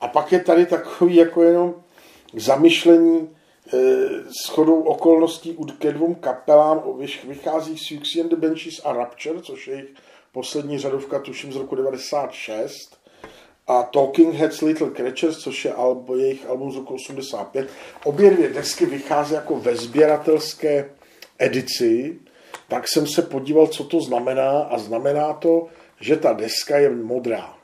A 0.00 0.08
pak 0.08 0.32
je 0.32 0.40
tady 0.40 0.66
takový 0.66 1.16
jako 1.16 1.42
jenom 1.42 1.74
zamyšlení 2.34 3.28
e, 3.72 3.78
s 4.44 4.48
chodou 4.48 4.80
okolností 4.80 5.56
ke 5.78 5.92
dvou 5.92 6.14
kapelám 6.14 6.82
vychází 7.28 7.78
Siouxsie 7.78 8.24
and 8.24 8.30
the 8.30 8.36
Benches 8.36 8.80
a 8.84 8.92
Rapture, 8.92 9.42
což 9.42 9.68
je 9.68 9.74
jejich 9.74 9.90
poslední 10.34 10.78
řadovka, 10.78 11.18
tuším 11.18 11.52
z 11.52 11.56
roku 11.56 11.74
96 11.74 13.00
a 13.66 13.82
Talking 13.82 14.34
Heads 14.34 14.60
Little 14.60 14.90
Creatures, 14.90 15.38
což 15.38 15.64
je 15.64 15.72
albo, 15.72 16.16
jejich 16.16 16.46
album 16.46 16.72
z 16.72 16.76
roku 16.76 16.94
85. 16.94 17.68
Obě 18.04 18.30
dvě 18.30 18.48
desky 18.48 18.86
vychází 18.86 19.34
jako 19.34 19.56
ve 19.60 19.76
sběratelské 19.76 20.90
edici 21.38 22.18
tak 22.68 22.88
jsem 22.88 23.06
se 23.06 23.22
podíval, 23.22 23.66
co 23.66 23.84
to 23.84 24.00
znamená 24.00 24.50
a 24.50 24.78
znamená 24.78 25.32
to, 25.32 25.68
že 26.00 26.16
ta 26.16 26.32
deska 26.32 26.78
je 26.78 26.90
modrá. 26.90 27.54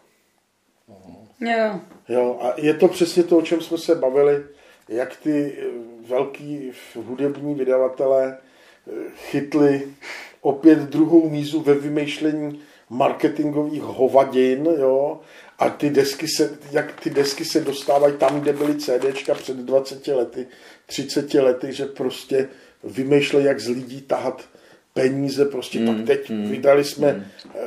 Jo. 1.40 1.80
Jo, 2.08 2.38
a 2.40 2.54
je 2.56 2.74
to 2.74 2.88
přesně 2.88 3.22
to, 3.22 3.38
o 3.38 3.42
čem 3.42 3.60
jsme 3.60 3.78
se 3.78 3.94
bavili, 3.94 4.44
jak 4.88 5.16
ty 5.16 5.58
eh, 5.58 5.64
velký 6.08 6.72
hudební 6.94 7.54
vydavatelé 7.54 8.38
eh, 8.38 8.92
chytli 9.16 9.94
opět 10.40 10.78
druhou 10.78 11.30
mízu 11.30 11.60
ve 11.60 11.74
vymýšlení 11.74 12.60
marketingových 12.90 13.82
hovadin, 13.82 14.68
jo, 14.78 15.20
a 15.58 15.70
ty 15.70 15.90
desky 15.90 16.28
se, 16.28 16.58
jak 16.70 17.00
ty 17.00 17.10
desky 17.10 17.44
se 17.44 17.60
dostávají 17.60 18.14
tam, 18.16 18.40
kde 18.40 18.52
byly 18.52 18.74
CDčka 18.74 19.34
před 19.34 19.56
20 19.56 20.06
lety, 20.06 20.46
30 20.86 21.34
lety, 21.34 21.72
že 21.72 21.86
prostě 21.86 22.48
vymýšlejí, 22.84 23.46
jak 23.46 23.60
z 23.60 23.68
lidí 23.68 24.00
tahat 24.00 24.48
peníze, 24.94 25.44
prostě. 25.44 25.78
Mm, 25.78 25.86
tak 25.86 26.06
teď 26.06 26.30
mm, 26.30 26.50
vydali 26.50 26.84
jsme 26.84 27.12
mm. 27.12 27.24
e, 27.54 27.60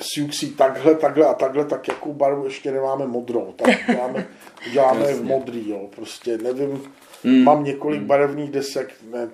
Siuxi 0.00 0.46
takhle, 0.46 0.94
takhle 0.94 1.26
a 1.26 1.34
takhle, 1.34 1.64
tak 1.64 1.88
jakou 1.88 2.12
barvu 2.12 2.44
ještě 2.44 2.72
nemáme 2.72 3.06
modrou, 3.06 3.54
tak 3.56 3.70
děláme, 3.86 4.26
děláme 4.72 5.14
v 5.14 5.24
modrý, 5.24 5.70
jo, 5.70 5.88
prostě 5.96 6.38
nevím, 6.38 6.82
mm, 7.24 7.44
mám 7.44 7.64
několik 7.64 8.00
mm. 8.00 8.06
barevných 8.06 8.50
desek, 8.50 8.94
ne, 9.12 9.28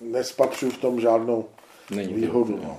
nespatřuju 0.00 0.72
v 0.72 0.78
tom 0.78 1.00
žádnou 1.00 1.44
Není 1.90 2.14
výhodu. 2.14 2.60
No. 2.64 2.78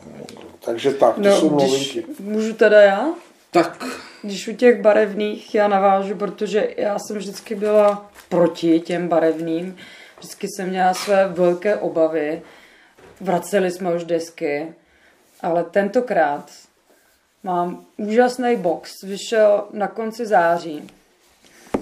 Takže 0.66 0.94
tak, 0.94 1.16
to 1.16 1.22
no, 1.22 1.40
jsou 1.40 1.50
novinky. 1.50 2.06
Můžu 2.20 2.54
teda 2.54 2.82
já? 2.82 3.10
Tak. 3.52 3.84
Když 4.22 4.48
u 4.48 4.56
těch 4.56 4.82
barevných 4.82 5.56
já 5.56 5.68
navážu, 5.68 6.16
protože 6.16 6.74
já 6.78 7.00
jsem 7.00 7.18
vždycky 7.18 7.56
byla 7.56 8.12
proti 8.30 8.80
těm 8.80 9.08
barevným. 9.08 9.78
Vždycky 10.18 10.48
jsem 10.48 10.70
měla 10.70 10.94
své 10.94 11.28
velké 11.28 11.76
obavy. 11.76 12.42
Vraceli 13.22 13.72
jsme 13.72 13.96
už 13.96 14.04
desky, 14.04 14.74
ale 15.42 15.64
tentokrát 15.64 16.52
mám 17.44 17.86
úžasný 17.98 18.56
box. 18.56 18.92
Vyšel 19.04 19.68
na 19.74 19.88
konci 19.88 20.26
září. 20.26 20.88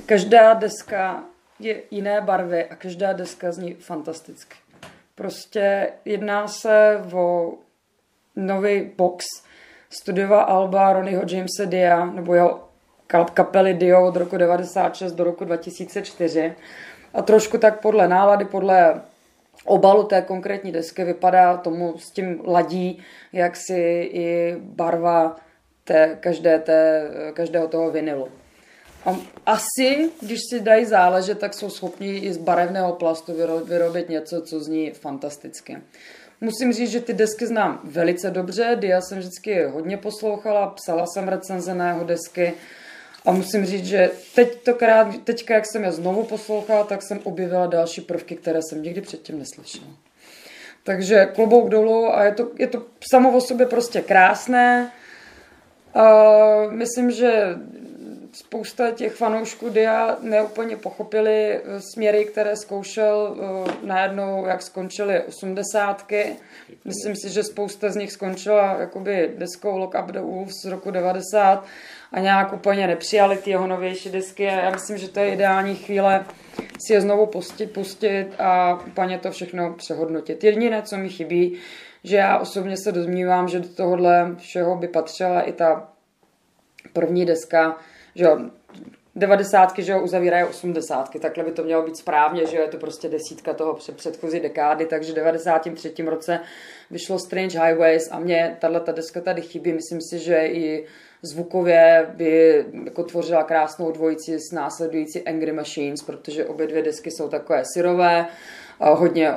Každá 0.05 0.53
deska 0.53 1.23
je 1.59 1.81
jiné 1.91 2.21
barvy 2.21 2.65
a 2.65 2.75
každá 2.75 3.13
deska 3.13 3.51
zní 3.51 3.73
fantasticky. 3.73 4.55
Prostě 5.15 5.89
jedná 6.05 6.47
se 6.47 7.01
o 7.13 7.53
nový 8.35 8.91
box 8.97 9.25
studiova 9.89 10.41
Alba 10.41 10.93
Ronnieho 10.93 11.23
Jamesa 11.27 11.65
Dia, 11.65 12.05
nebo 12.05 12.33
jeho 12.33 12.69
kapely 13.33 13.73
Dio 13.73 14.07
od 14.07 14.15
roku 14.15 14.37
96 14.37 15.11
do 15.11 15.23
roku 15.23 15.45
2004. 15.45 16.53
A 17.13 17.21
trošku 17.21 17.57
tak 17.57 17.81
podle 17.81 18.07
nálady, 18.07 18.45
podle 18.45 19.01
obalu 19.65 20.03
té 20.03 20.21
konkrétní 20.21 20.71
desky 20.71 21.03
vypadá, 21.03 21.57
tomu 21.57 21.97
s 21.97 22.11
tím 22.11 22.41
ladí, 22.45 23.03
jak 23.33 23.55
si 23.55 24.09
i 24.13 24.55
barva 24.59 25.35
té, 25.83 26.17
každé 26.19 26.59
té, 26.59 27.09
každého 27.33 27.67
toho 27.67 27.91
vinilu. 27.91 28.27
A 29.05 29.15
asi, 29.45 30.09
když 30.21 30.39
si 30.49 30.59
dají 30.59 30.85
záležet, 30.85 31.39
tak 31.39 31.53
jsou 31.53 31.69
schopni 31.69 32.17
i 32.17 32.33
z 32.33 32.37
barevného 32.37 32.93
plastu 32.93 33.33
vyrobit 33.65 34.09
něco, 34.09 34.41
co 34.41 34.59
zní 34.59 34.91
fantasticky. 34.91 35.77
Musím 36.41 36.73
říct, 36.73 36.91
že 36.91 37.01
ty 37.01 37.13
desky 37.13 37.47
znám 37.47 37.79
velice 37.83 38.31
dobře, 38.31 38.77
Dia 38.79 39.01
jsem 39.01 39.19
vždycky 39.19 39.63
hodně 39.63 39.97
poslouchala, 39.97 40.67
psala 40.67 41.05
jsem 41.05 41.27
recenze 41.27 41.73
na 41.73 41.87
jeho 41.87 42.03
desky 42.03 42.53
a 43.25 43.31
musím 43.31 43.65
říct, 43.65 43.85
že 43.85 44.11
teď 44.35 44.63
to 44.63 44.73
krát, 44.73 45.07
teďka, 45.23 45.53
jak 45.53 45.65
jsem 45.65 45.83
je 45.83 45.91
znovu 45.91 46.23
poslouchala, 46.23 46.83
tak 46.83 47.01
jsem 47.03 47.19
objevila 47.23 47.67
další 47.67 48.01
prvky, 48.01 48.35
které 48.35 48.59
jsem 48.69 48.83
nikdy 48.83 49.01
předtím 49.01 49.39
neslyšela. 49.39 49.87
Takže 50.83 51.25
klobouk 51.25 51.69
dolů 51.69 52.15
a 52.15 52.23
je 52.23 52.31
to, 52.31 52.51
je 52.59 52.67
to 52.67 52.85
samo 53.11 53.37
o 53.37 53.41
sobě 53.41 53.65
prostě 53.65 54.01
krásné. 54.01 54.91
Uh, 55.95 56.73
myslím, 56.73 57.11
že 57.11 57.55
spousta 58.35 58.91
těch 58.91 59.13
fanoušků 59.13 59.69
Dia 59.69 60.17
neúplně 60.21 60.77
pochopili 60.77 61.53
eh, 61.53 61.81
směry, 61.81 62.25
které 62.25 62.55
zkoušel 62.55 63.35
uh, 63.37 63.87
najednou, 63.87 64.45
jak 64.45 64.61
skončily 64.61 65.23
osmdesátky. 65.23 66.35
Myslím 66.85 67.15
si, 67.15 67.29
že 67.29 67.43
spousta 67.43 67.89
z 67.89 67.95
nich 67.95 68.11
skončila 68.11 68.77
jakoby 68.79 69.33
deskou 69.37 69.77
Lock 69.77 69.95
Up 70.03 70.11
the 70.11 70.19
Wolves 70.19 70.53
z 70.65 70.65
roku 70.65 70.91
90 70.91 71.65
a 72.11 72.19
nějak 72.19 72.53
úplně 72.53 72.87
nepřijali 72.87 73.37
ty 73.37 73.49
jeho 73.49 73.67
novější 73.67 74.09
desky. 74.09 74.43
Já 74.43 74.69
myslím, 74.69 74.97
že 74.97 75.09
to 75.09 75.19
je 75.19 75.33
ideální 75.33 75.75
chvíle 75.75 76.25
si 76.87 76.93
je 76.93 77.01
znovu 77.01 77.25
pustit, 77.25 77.67
pustit 77.67 78.27
a 78.39 78.79
úplně 78.87 79.17
to 79.17 79.31
všechno 79.31 79.73
přehodnotit. 79.73 80.43
Jediné, 80.43 80.81
co 80.81 80.97
mi 80.97 81.09
chybí, 81.09 81.57
že 82.03 82.15
já 82.15 82.37
osobně 82.37 82.75
se 82.77 82.91
domnívám, 82.91 83.47
že 83.47 83.59
do 83.59 83.67
tohohle 83.67 84.35
všeho 84.37 84.75
by 84.75 84.87
patřila 84.87 85.41
i 85.41 85.53
ta 85.53 85.87
první 86.93 87.25
deska, 87.25 87.77
že 88.15 88.23
jo, 88.23 88.39
devadesátky, 89.15 89.83
že 89.83 89.91
jo, 89.91 90.01
uzavírají 90.01 90.45
osmdesátky, 90.45 91.19
takhle 91.19 91.43
by 91.43 91.51
to 91.51 91.63
mělo 91.63 91.83
být 91.83 91.97
správně, 91.97 92.45
že 92.45 92.57
jo, 92.57 92.63
je 92.63 92.69
to 92.69 92.77
prostě 92.77 93.09
desítka 93.09 93.53
toho 93.53 93.73
před 93.73 93.97
předchozí 93.97 94.39
dekády, 94.39 94.85
takže 94.85 95.11
v 95.11 95.15
93. 95.15 95.93
roce 96.05 96.39
vyšlo 96.91 97.19
Strange 97.19 97.59
Highways 97.59 98.11
a 98.11 98.19
mě 98.19 98.57
tahle 98.61 98.79
ta 98.79 98.91
deska 98.91 99.21
tady 99.21 99.41
chybí, 99.41 99.73
myslím 99.73 100.01
si, 100.01 100.19
že 100.19 100.47
i 100.47 100.85
zvukově 101.21 102.07
by 102.13 102.65
jako 102.85 103.03
tvořila 103.03 103.43
krásnou 103.43 103.91
dvojici 103.91 104.39
s 104.39 104.51
následující 104.51 105.27
Angry 105.27 105.51
Machines, 105.51 106.03
protože 106.03 106.45
obě 106.45 106.67
dvě 106.67 106.83
desky 106.83 107.11
jsou 107.11 107.29
takové 107.29 107.63
syrové, 107.73 108.27
hodně 108.79 109.33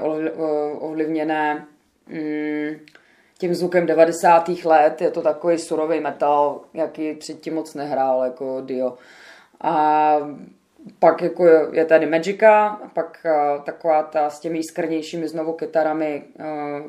ovlivněné 0.78 1.66
mm, 2.06 2.76
tím 3.38 3.54
zvukem 3.54 3.86
90. 3.86 4.48
let. 4.48 5.00
Je 5.00 5.10
to 5.10 5.22
takový 5.22 5.58
surový 5.58 6.00
metal, 6.00 6.60
jaký 6.74 7.14
předtím 7.14 7.54
moc 7.54 7.74
nehrál 7.74 8.24
jako 8.24 8.60
Dio. 8.60 8.94
A 9.60 10.16
pak 10.98 11.22
jako 11.22 11.46
je 11.72 11.84
tady 11.84 12.06
Magica, 12.06 12.80
pak 12.92 13.26
uh, 13.26 13.64
taková 13.64 14.02
ta 14.02 14.30
s 14.30 14.40
těmi 14.40 14.62
skrnějšími 14.62 15.28
znovu 15.28 15.52
kytarami 15.52 16.22
uh, 16.40 16.44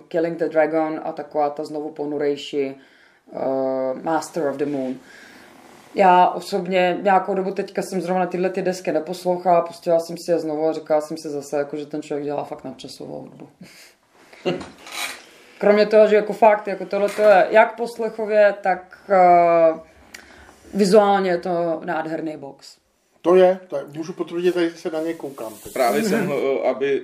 Killing 0.07 0.39
the 0.39 0.49
Dragon 0.49 1.01
a 1.03 1.11
taková 1.11 1.49
ta 1.49 1.65
znovu 1.65 1.89
ponurejší 1.89 2.75
uh, 3.31 4.03
Master 4.03 4.47
of 4.47 4.55
the 4.55 4.65
Moon. 4.65 4.95
Já 5.95 6.27
osobně 6.27 6.97
nějakou 7.01 7.33
dobu 7.33 7.51
teďka 7.51 7.81
jsem 7.81 8.01
zrovna 8.01 8.25
tyhle 8.25 8.49
ty 8.49 8.61
desky 8.61 8.91
neposlouchala, 8.91 9.61
pustila 9.61 9.99
jsem 9.99 10.17
si 10.17 10.31
je 10.31 10.39
znovu 10.39 10.67
a 10.67 10.73
říkala 10.73 11.01
jsem 11.01 11.17
si 11.17 11.29
zase, 11.29 11.57
jako, 11.57 11.77
že 11.77 11.85
ten 11.85 12.01
člověk 12.01 12.25
dělá 12.25 12.43
fakt 12.43 12.63
nadčasovou 12.63 13.21
hudbu. 13.21 13.49
Kromě 15.59 15.85
toho, 15.85 16.07
že 16.07 16.15
jako 16.15 16.33
fakt, 16.33 16.67
jako 16.67 16.85
tohle 16.85 17.09
to 17.09 17.21
je 17.21 17.47
jak 17.49 17.75
poslechově, 17.75 18.53
tak 18.61 18.97
uh, 19.09 19.79
vizuálně 20.73 21.29
je 21.29 21.37
to 21.37 21.81
nádherný 21.85 22.37
box. 22.37 22.77
To 23.21 23.35
je, 23.35 23.59
to 23.67 23.77
je 23.77 23.83
můžu 23.95 24.13
potvrdit, 24.13 24.55
že 24.55 24.71
se 24.71 24.89
na 24.89 25.01
něj 25.01 25.13
koukám. 25.13 25.53
Teď. 25.63 25.73
Právě 25.73 26.03
jsem 26.03 26.27
ho, 26.27 26.65
aby 26.67 27.03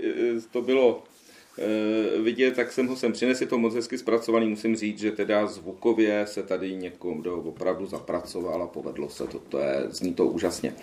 to 0.52 0.62
bylo 0.62 1.04
Eh, 1.58 2.22
vidět, 2.22 2.56
tak 2.56 2.72
jsem 2.72 2.88
ho 2.88 2.96
sem 2.96 3.12
přinesl, 3.12 3.44
je 3.44 3.48
to 3.48 3.58
moc 3.58 3.76
hezky 3.76 3.98
zpracovaný, 3.98 4.50
musím 4.50 4.76
říct, 4.76 5.00
že 5.00 5.12
teda 5.12 5.48
zvukově 5.48 6.28
se 6.28 6.44
tady 6.44 6.76
někomu 6.76 7.22
kdo 7.22 7.38
opravdu 7.38 7.86
zapracoval 7.86 8.64
a 8.64 8.68
povedlo 8.68 9.10
se 9.10 9.28
to, 9.28 9.40
to 9.40 9.60
je, 9.60 9.84
zní 9.90 10.14
to 10.14 10.26
úžasně. 10.26 10.74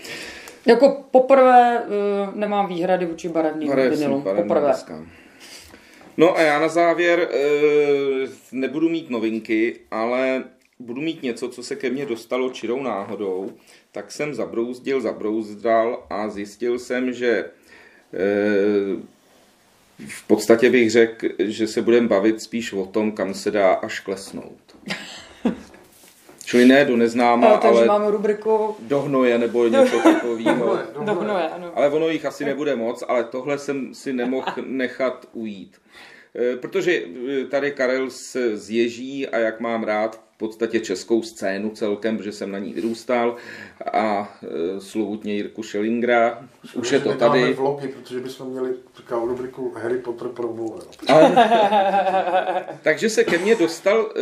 Jako 0.67 1.05
poprvé 1.11 1.83
uh, 1.83 2.35
nemám 2.37 2.67
výhrady 2.67 3.07
vůči 3.07 3.29
barevným 3.29 3.73
vinilům, 3.91 4.23
poprvé. 4.23 4.69
Deska. 4.69 5.07
No 6.17 6.37
a 6.37 6.41
já 6.41 6.59
na 6.59 6.69
závěr 6.69 7.29
uh, 7.29 8.29
nebudu 8.53 8.89
mít 8.89 9.11
novinky, 9.11 9.81
ale 9.91 10.45
budu 10.79 11.01
mít 11.01 11.23
něco, 11.23 11.49
co 11.49 11.63
se 11.63 11.77
ke 11.77 11.91
mně 11.91 12.07
dostalo 12.07 12.51
čirou 12.51 12.83
náhodou, 12.83 13.53
tak 13.93 14.13
jsem 14.13 14.35
zabrouzdil, 14.35 15.01
zabrouzdal 15.01 16.07
a 16.11 16.29
zjistil 16.29 16.79
jsem, 16.79 17.13
že 17.13 17.51
v 20.09 20.27
podstatě 20.27 20.71
bych 20.71 20.91
řekl, 20.91 21.29
že 21.39 21.67
se 21.67 21.83
budeme 21.83 22.09
bavit 22.09 22.43
spíš 22.43 22.73
o 22.73 22.87
tom, 22.87 23.13
kam 23.13 23.35
se 23.35 23.51
dá 23.51 23.73
až 23.73 24.01
klesnout. 24.01 24.77
Čili 26.53 26.67
ne 26.69 26.85
do 26.85 26.97
neznáma, 26.97 27.49
ale, 27.49 27.69
ale 27.69 27.87
máme 27.87 28.11
rubriku 28.11 28.77
do 28.81 29.01
hnoje 29.01 29.39
nebo 29.39 29.69
něco 29.69 29.99
takového. 29.99 30.79
do 31.05 31.15
hnoje, 31.15 31.49
ano. 31.49 31.73
Ale 31.75 31.89
ono 31.89 32.09
jich 32.09 32.27
asi 32.27 32.45
nebude 32.45 32.77
moc, 32.77 33.05
ale 33.09 33.25
tohle 33.25 33.59
jsem 33.59 33.95
si 33.95 34.13
nemohl 34.13 34.47
nechat 34.67 35.27
ujít. 35.33 35.77
E, 36.37 36.57
protože 36.57 36.93
e, 36.93 37.45
tady 37.45 37.73
Karel 37.73 38.11
se 38.11 38.57
zježí 38.57 39.29
a 39.29 39.39
jak 39.39 39.61
mám 39.61 39.85
rád 39.85 40.21
podstatě 40.43 40.81
českou 40.81 41.23
scénu 41.23 41.71
celkem, 41.71 42.17
protože 42.17 42.33
jsem 42.33 42.51
na 42.51 42.59
ní 42.59 42.73
vyrůstal 42.73 43.37
a 43.93 44.37
e, 44.43 44.47
slovutně 44.81 45.35
Jirku 45.35 45.63
Schellingra. 45.63 46.49
Už 46.75 46.93
je 46.93 47.01
to 47.01 47.15
tady. 47.15 47.53
vlogy, 47.53 47.89
protože 47.89 48.21
bychom 48.21 48.51
měli 48.51 48.71
takovou 48.97 49.27
rubriku 49.27 49.75
Harry 49.77 49.99
Potter 49.99 50.29
pro 50.29 50.53
Takže 52.83 53.11
se 53.11 53.25
ke 53.25 53.39
mně 53.39 53.57
dostal 53.57 54.13
e, 54.17 54.21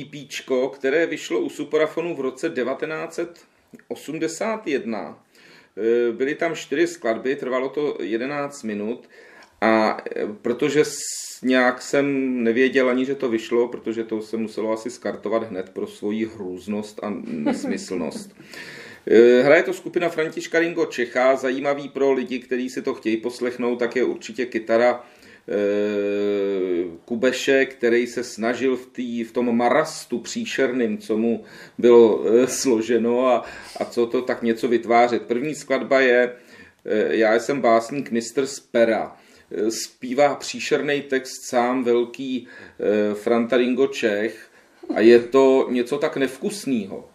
EPčko, 0.00 0.68
které 0.68 1.06
vyšlo 1.06 1.40
u 1.40 1.50
Superafonu 1.50 2.16
v 2.16 2.20
roce 2.20 2.50
1981. 2.50 5.18
E, 5.76 6.12
byly 6.12 6.34
tam 6.34 6.54
čtyři 6.54 6.86
skladby, 6.86 7.36
trvalo 7.36 7.68
to 7.68 7.96
11 8.00 8.62
minut 8.62 9.08
a 9.60 10.02
e, 10.16 10.26
protože 10.42 10.82
nějak 11.42 11.82
jsem 11.82 12.06
nevěděl 12.44 12.88
ani, 12.88 13.04
že 13.04 13.14
to 13.14 13.28
vyšlo, 13.28 13.68
protože 13.68 14.04
to 14.04 14.22
se 14.22 14.36
muselo 14.36 14.72
asi 14.72 14.90
skartovat 14.90 15.50
hned 15.50 15.70
pro 15.70 15.86
svoji 15.86 16.26
hrůznost 16.26 17.00
a 17.02 17.12
nesmyslnost. 17.24 18.36
E, 19.06 19.42
hraje 19.42 19.62
to 19.62 19.72
skupina 19.72 20.08
Františka 20.08 20.58
Ringo 20.58 20.86
Čecha, 20.86 21.36
zajímavý 21.36 21.88
pro 21.88 22.12
lidi, 22.12 22.38
kteří 22.38 22.70
si 22.70 22.82
to 22.82 22.94
chtějí 22.94 23.16
poslechnout, 23.16 23.78
tak 23.78 23.96
je 23.96 24.04
určitě 24.04 24.46
kytara 24.46 25.04
e, 25.48 25.54
Kubeše, 27.04 27.66
který 27.66 28.06
se 28.06 28.24
snažil 28.24 28.76
v, 28.76 28.86
tý, 28.86 29.24
v 29.24 29.32
tom 29.32 29.56
marastu 29.56 30.18
příšerným, 30.18 30.98
co 30.98 31.16
mu 31.16 31.44
bylo 31.78 32.24
složeno 32.46 33.26
a, 33.26 33.44
a 33.80 33.84
co 33.84 34.06
to 34.06 34.22
tak 34.22 34.42
něco 34.42 34.68
vytvářet. 34.68 35.22
První 35.22 35.54
skladba 35.54 36.00
je 36.00 36.32
Já 37.10 37.34
jsem 37.34 37.60
básník 37.60 38.10
Mr. 38.10 38.46
Spera 38.46 39.16
zpívá 39.68 40.34
příšerný 40.34 41.02
text 41.02 41.48
sám 41.48 41.84
velký 41.84 42.48
eh, 42.48 43.14
Franta 43.14 43.56
Ringo 43.56 43.86
Čech 43.86 44.50
a 44.94 45.00
je 45.00 45.18
to 45.18 45.68
něco 45.70 45.98
tak 45.98 46.16
nevkusného. 46.16 47.08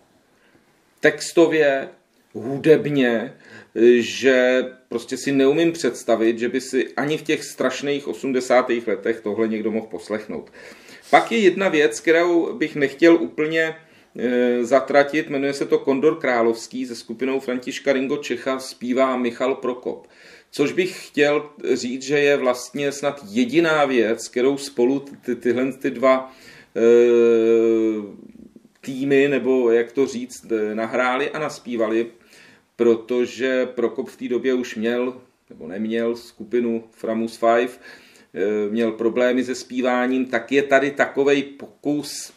Textově, 0.99 1.89
hudebně, 2.33 3.33
že 3.97 4.65
prostě 4.89 5.17
si 5.17 5.31
neumím 5.31 5.71
představit, 5.71 6.39
že 6.39 6.49
by 6.49 6.61
si 6.61 6.93
ani 6.97 7.17
v 7.17 7.21
těch 7.21 7.43
strašných 7.43 8.07
80. 8.07 8.69
letech 8.87 9.21
tohle 9.21 9.47
někdo 9.47 9.71
mohl 9.71 9.87
poslechnout. 9.87 10.51
Pak 11.09 11.31
je 11.31 11.37
jedna 11.37 11.69
věc, 11.69 11.99
kterou 11.99 12.53
bych 12.57 12.75
nechtěl 12.75 13.15
úplně 13.15 13.75
e, 14.17 14.65
zatratit, 14.65 15.29
jmenuje 15.29 15.53
se 15.53 15.65
to 15.65 15.79
Kondor 15.79 16.19
Královský, 16.19 16.85
se 16.85 16.95
skupinou 16.95 17.39
Františka 17.39 17.93
Ringo 17.93 18.17
Čecha 18.17 18.59
zpívá 18.59 19.17
Michal 19.17 19.55
Prokop. 19.55 20.07
Což 20.55 20.71
bych 20.71 21.07
chtěl 21.07 21.49
říct, 21.73 22.03
že 22.03 22.19
je 22.19 22.37
vlastně 22.37 22.91
snad 22.91 23.25
jediná 23.29 23.85
věc, 23.85 24.27
kterou 24.27 24.57
spolu 24.57 25.05
ty, 25.25 25.35
tyhle 25.35 25.73
ty 25.73 25.91
dva 25.91 26.33
e, 26.75 26.81
týmy, 28.81 29.27
nebo 29.27 29.71
jak 29.71 29.91
to 29.91 30.07
říct, 30.07 30.51
e, 30.51 30.75
nahráli 30.75 31.29
a 31.29 31.39
naspívali, 31.39 32.07
protože 32.75 33.65
Prokop 33.65 34.09
v 34.09 34.17
té 34.17 34.27
době 34.27 34.53
už 34.53 34.75
měl, 34.75 35.21
nebo 35.49 35.67
neměl 35.67 36.15
skupinu 36.15 36.83
Framus 36.91 37.39
5, 37.55 37.79
e, 38.33 38.69
měl 38.69 38.91
problémy 38.91 39.43
se 39.43 39.55
zpíváním, 39.55 40.25
tak 40.25 40.51
je 40.51 40.63
tady 40.63 40.91
takový 40.91 41.43
pokus 41.43 42.33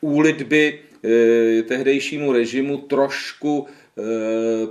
úlitby 0.00 0.80
tehdejšímu 1.68 2.32
režimu 2.32 2.78
trošku 2.78 3.66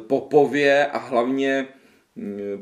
popově 0.07 0.85
a 0.85 0.97
hlavně 0.97 1.67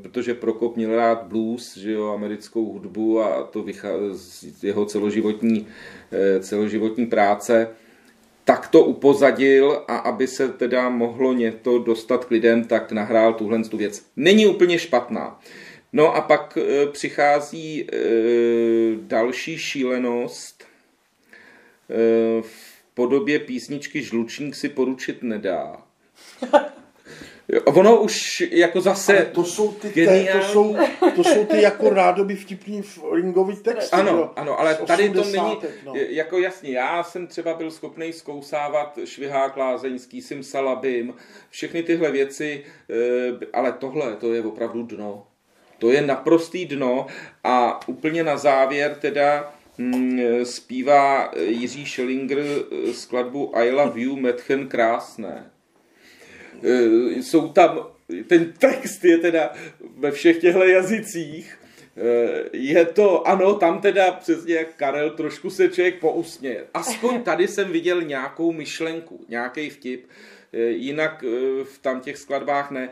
protože 0.01 0.33
Prokop 0.33 0.75
měl 0.75 0.95
rád 0.95 1.23
blues, 1.23 1.77
že 1.77 1.91
jo, 1.91 2.07
americkou 2.07 2.65
hudbu 2.65 3.21
a 3.21 3.43
to 3.43 3.63
vychází 3.63 4.51
z 4.51 4.63
jeho 4.63 4.85
celoživotní, 4.85 5.67
celoživotní 6.39 7.05
práce, 7.05 7.69
tak 8.43 8.67
to 8.67 8.83
upozadil 8.83 9.83
a 9.87 9.97
aby 9.97 10.27
se 10.27 10.49
teda 10.49 10.89
mohlo 10.89 11.33
něco 11.33 11.79
dostat 11.79 12.25
k 12.25 12.31
lidem, 12.31 12.63
tak 12.63 12.91
nahrál 12.91 13.33
tuhle 13.33 13.63
tu 13.63 13.77
věc. 13.77 14.05
Není 14.15 14.47
úplně 14.47 14.79
špatná. 14.79 15.39
No 15.93 16.15
a 16.15 16.21
pak 16.21 16.57
e, 16.57 16.87
přichází 16.87 17.81
e, 17.81 17.95
další 19.01 19.57
šílenost 19.57 20.63
v 22.41 22.75
podobě 22.93 23.39
písničky 23.39 24.03
Žlučník 24.03 24.55
si 24.55 24.69
poručit 24.69 25.23
nedá. 25.23 25.77
Ono 27.65 28.01
už 28.01 28.43
jako 28.51 28.81
zase 28.81 29.17
Ale 29.17 29.25
to 29.25 29.43
jsou 29.43 29.71
ty, 29.71 29.89
te, 29.89 30.25
to, 30.31 30.41
jsou, 30.41 30.75
to 31.15 31.23
jsou 31.23 31.45
ty 31.45 31.61
jako 31.61 31.89
rádoby 31.89 32.35
vtipný 32.35 32.81
ringový 33.13 33.55
texty. 33.55 33.91
Ano, 33.91 34.11
jo? 34.11 34.31
ano, 34.35 34.59
ale 34.59 34.75
tady 34.75 35.09
to 35.09 35.23
není, 35.23 35.57
no. 35.85 35.93
jako 35.95 36.39
jasně, 36.39 36.71
já 36.71 37.03
jsem 37.03 37.27
třeba 37.27 37.53
byl 37.53 37.71
schopný 37.71 38.13
zkousávat 38.13 38.99
Švihák 39.05 39.57
Lázeňský, 39.57 40.21
Simsalabim, 40.21 41.13
všechny 41.49 41.83
tyhle 41.83 42.11
věci, 42.11 42.63
eh, 42.89 43.45
ale 43.53 43.71
tohle, 43.71 44.15
to 44.15 44.33
je 44.33 44.41
opravdu 44.41 44.83
dno. 44.83 45.27
To 45.79 45.91
je 45.91 46.01
naprostý 46.01 46.65
dno 46.65 47.07
a 47.43 47.79
úplně 47.87 48.23
na 48.23 48.37
závěr 48.37 48.95
teda 48.95 49.53
hm, 49.77 50.19
zpívá 50.43 51.31
Jiří 51.37 51.85
Schellinger 51.85 52.43
skladbu 52.91 53.57
I 53.57 53.71
love 53.71 54.01
you, 54.01 54.15
Metchen 54.15 54.67
krásné. 54.67 55.51
Eh, 56.65 57.21
jsou 57.21 57.49
tam, 57.49 57.87
ten 58.27 58.53
text 58.59 59.03
je 59.05 59.17
teda 59.17 59.53
ve 59.97 60.11
všech 60.11 60.37
těchto 60.41 60.63
jazycích, 60.63 61.57
eh, 61.97 62.43
je 62.53 62.85
to, 62.85 63.27
ano, 63.27 63.53
tam 63.53 63.81
teda 63.81 64.11
přesně 64.11 64.55
jak 64.55 64.75
Karel, 64.75 65.09
trošku 65.09 65.49
se 65.49 65.69
člověk 65.69 65.99
pousměje. 65.99 66.65
Aspoň 66.73 67.21
tady 67.23 67.47
jsem 67.47 67.71
viděl 67.71 68.01
nějakou 68.01 68.51
myšlenku, 68.51 69.25
nějaký 69.29 69.69
vtip. 69.69 70.05
Eh, 70.53 70.59
jinak 70.59 71.23
v 71.63 71.79
tam 71.81 72.01
těch 72.01 72.17
skladbách 72.17 72.71
ne. 72.71 72.89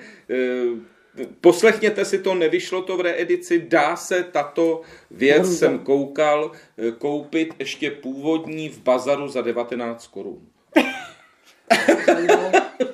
Poslechněte 1.42 2.06
si 2.06 2.20
to, 2.20 2.36
nevyšlo 2.36 2.82
to 2.82 2.98
v 2.98 3.02
reedici, 3.02 3.66
dá 3.68 3.96
se 3.96 4.24
tato 4.24 4.82
věc, 5.12 5.58
jsem 5.58 5.80
koukal, 5.80 6.52
koupit 6.98 7.54
ještě 7.60 7.92
původní 7.92 8.70
v 8.70 8.82
bazaru 8.82 9.28
za 9.28 9.42
19 9.42 10.08
korun. 10.08 10.48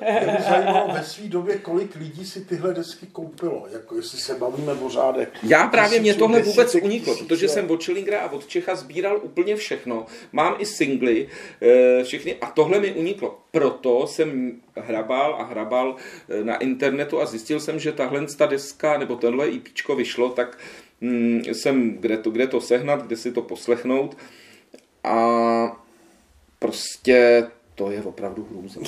Mě 0.09 0.33
by 0.37 0.43
zajímalo 0.49 0.93
ve 0.93 1.03
své 1.03 1.27
době, 1.27 1.57
kolik 1.57 1.95
lidí 1.95 2.25
si 2.25 2.45
tyhle 2.45 2.73
desky 2.73 3.05
koupilo, 3.11 3.67
jako 3.71 3.95
jestli 3.95 4.17
se 4.17 4.35
bavíme 4.35 4.73
o 4.73 4.89
řádek. 4.89 5.29
Já 5.43 5.67
právě 5.67 5.99
mě 5.99 6.13
tohle 6.13 6.41
vůbec 6.41 6.75
uniklo, 6.75 7.13
tisíce. 7.13 7.27
protože 7.27 7.47
jsem 7.47 7.71
od 7.71 7.83
Schillingera 7.83 8.19
a 8.19 8.31
od 8.31 8.47
Čecha 8.47 8.75
sbíral 8.75 9.19
úplně 9.23 9.55
všechno. 9.55 10.05
Mám 10.31 10.55
i 10.59 10.65
singly, 10.65 11.27
eh, 11.61 12.03
všechny 12.03 12.35
a 12.35 12.45
tohle 12.51 12.79
mi 12.79 12.91
uniklo. 12.91 13.39
Proto 13.51 14.07
jsem 14.07 14.51
hrabal 14.75 15.35
a 15.39 15.43
hrabal 15.43 15.95
eh, 16.29 16.43
na 16.43 16.55
internetu 16.55 17.21
a 17.21 17.25
zjistil 17.25 17.59
jsem, 17.59 17.79
že 17.79 17.91
tahle 17.91 18.25
ta 18.37 18.45
deska 18.45 18.97
nebo 18.97 19.15
tenhle 19.15 19.49
IPčko 19.49 19.95
vyšlo, 19.95 20.29
tak 20.29 20.57
hm, 21.01 21.41
jsem 21.45 21.97
kde 21.99 22.17
to, 22.17 22.31
kde 22.31 22.47
to 22.47 22.61
sehnat, 22.61 23.05
kde 23.05 23.17
si 23.17 23.31
to 23.31 23.41
poslechnout 23.41 24.17
a 25.03 25.83
prostě 26.59 27.47
to 27.79 27.91
je 27.91 28.03
opravdu 28.03 28.47
hrůza. 28.49 28.79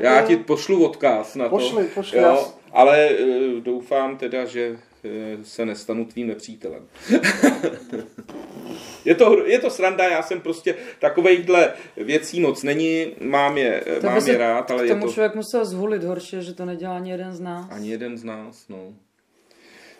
Já 0.00 0.22
ti 0.26 0.36
pošlu 0.36 0.84
odkaz 0.84 1.34
na 1.34 1.48
pošli, 1.48 1.84
to. 1.84 1.94
Pošli, 1.94 2.18
jo, 2.18 2.52
ale 2.72 3.08
uh, 3.08 3.60
doufám 3.60 4.16
teda, 4.16 4.44
že 4.44 4.70
uh, 4.70 5.42
se 5.42 5.66
nestanu 5.66 6.04
tvým 6.04 6.26
nepřítelem. 6.26 6.86
je, 9.04 9.14
to, 9.14 9.46
je 9.46 9.58
to 9.58 9.70
sranda, 9.70 10.08
já 10.08 10.22
jsem 10.22 10.40
prostě 10.40 10.74
takovejhle 10.98 11.72
věcí 11.96 12.40
moc 12.40 12.62
není, 12.62 13.06
mám 13.20 13.58
je, 13.58 13.84
to 14.00 14.06
mám 14.06 14.26
je 14.26 14.38
rád, 14.38 14.70
ale 14.70 14.84
k 14.84 14.88
tomu 14.88 15.00
je 15.00 15.06
to... 15.06 15.12
člověk 15.12 15.34
musel 15.34 15.64
zvolit 15.64 16.04
horší, 16.04 16.36
že 16.40 16.54
to 16.54 16.64
nedělá 16.64 16.96
ani 16.96 17.10
jeden 17.10 17.32
z 17.32 17.40
nás. 17.40 17.66
Ani 17.70 17.90
jeden 17.90 18.18
z 18.18 18.24
nás, 18.24 18.68
no. 18.68 18.92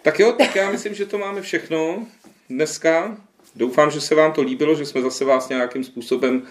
Tak 0.03 0.19
jo, 0.19 0.33
tak 0.33 0.57
já 0.57 0.71
myslím, 0.71 0.95
že 0.95 1.07
to 1.07 1.19
máme 1.19 1.43
všechno 1.43 2.07
dneska. 2.51 3.17
Doufám, 3.57 3.91
že 3.91 4.01
se 4.01 4.15
vám 4.15 4.33
to 4.33 4.43
líbilo, 4.43 4.75
že 4.75 4.87
jsme 4.87 5.03
zase 5.03 5.25
vás 5.25 5.49
nějakým 5.49 5.85
způsobem 5.85 6.43
Eh, 6.43 6.49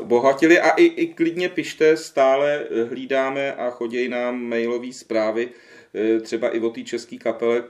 obohatili 0.00 0.60
a 0.60 0.70
i, 0.70 0.84
i 0.84 1.06
klidně 1.06 1.48
pište, 1.48 1.96
stále 1.96 2.64
eh, 2.70 2.84
hlídáme 2.84 3.54
a 3.54 3.70
chodí 3.70 4.08
nám 4.08 4.42
mailové 4.42 4.92
zprávy, 4.92 5.48
eh, 5.94 6.20
třeba 6.20 6.48
i 6.48 6.60
o 6.60 6.70
té 6.70 6.82
české 6.82 7.16
kapele, 7.16 7.64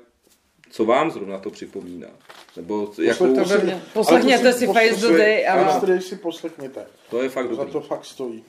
co 0.70 0.84
vám 0.84 1.10
zrovna 1.10 1.38
to 1.38 1.50
připomíná? 1.50 2.08
Nebo 2.56 2.92
jakou... 3.02 3.34
To 3.34 3.44
si, 3.44 3.74
poslechněte 3.92 4.52
si 4.52 4.66
Face 4.66 5.08
the 5.08 5.18
Day. 5.18 5.48
Ano. 5.48 6.00
si 6.00 6.16
poslechněte. 6.16 6.86
To 7.10 7.22
je 7.22 7.28
fakt 7.28 7.48
dobrý. 7.48 7.66
Za 7.66 7.72
to 7.72 7.80
fakt 7.80 8.04
stojí. 8.04 8.44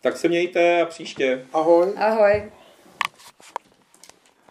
Tak 0.00 0.16
se 0.16 0.28
mějte 0.28 0.82
a 0.82 0.86
příště. 0.86 1.46
Ahoj. 1.52 1.92
Ahoj. 1.96 2.42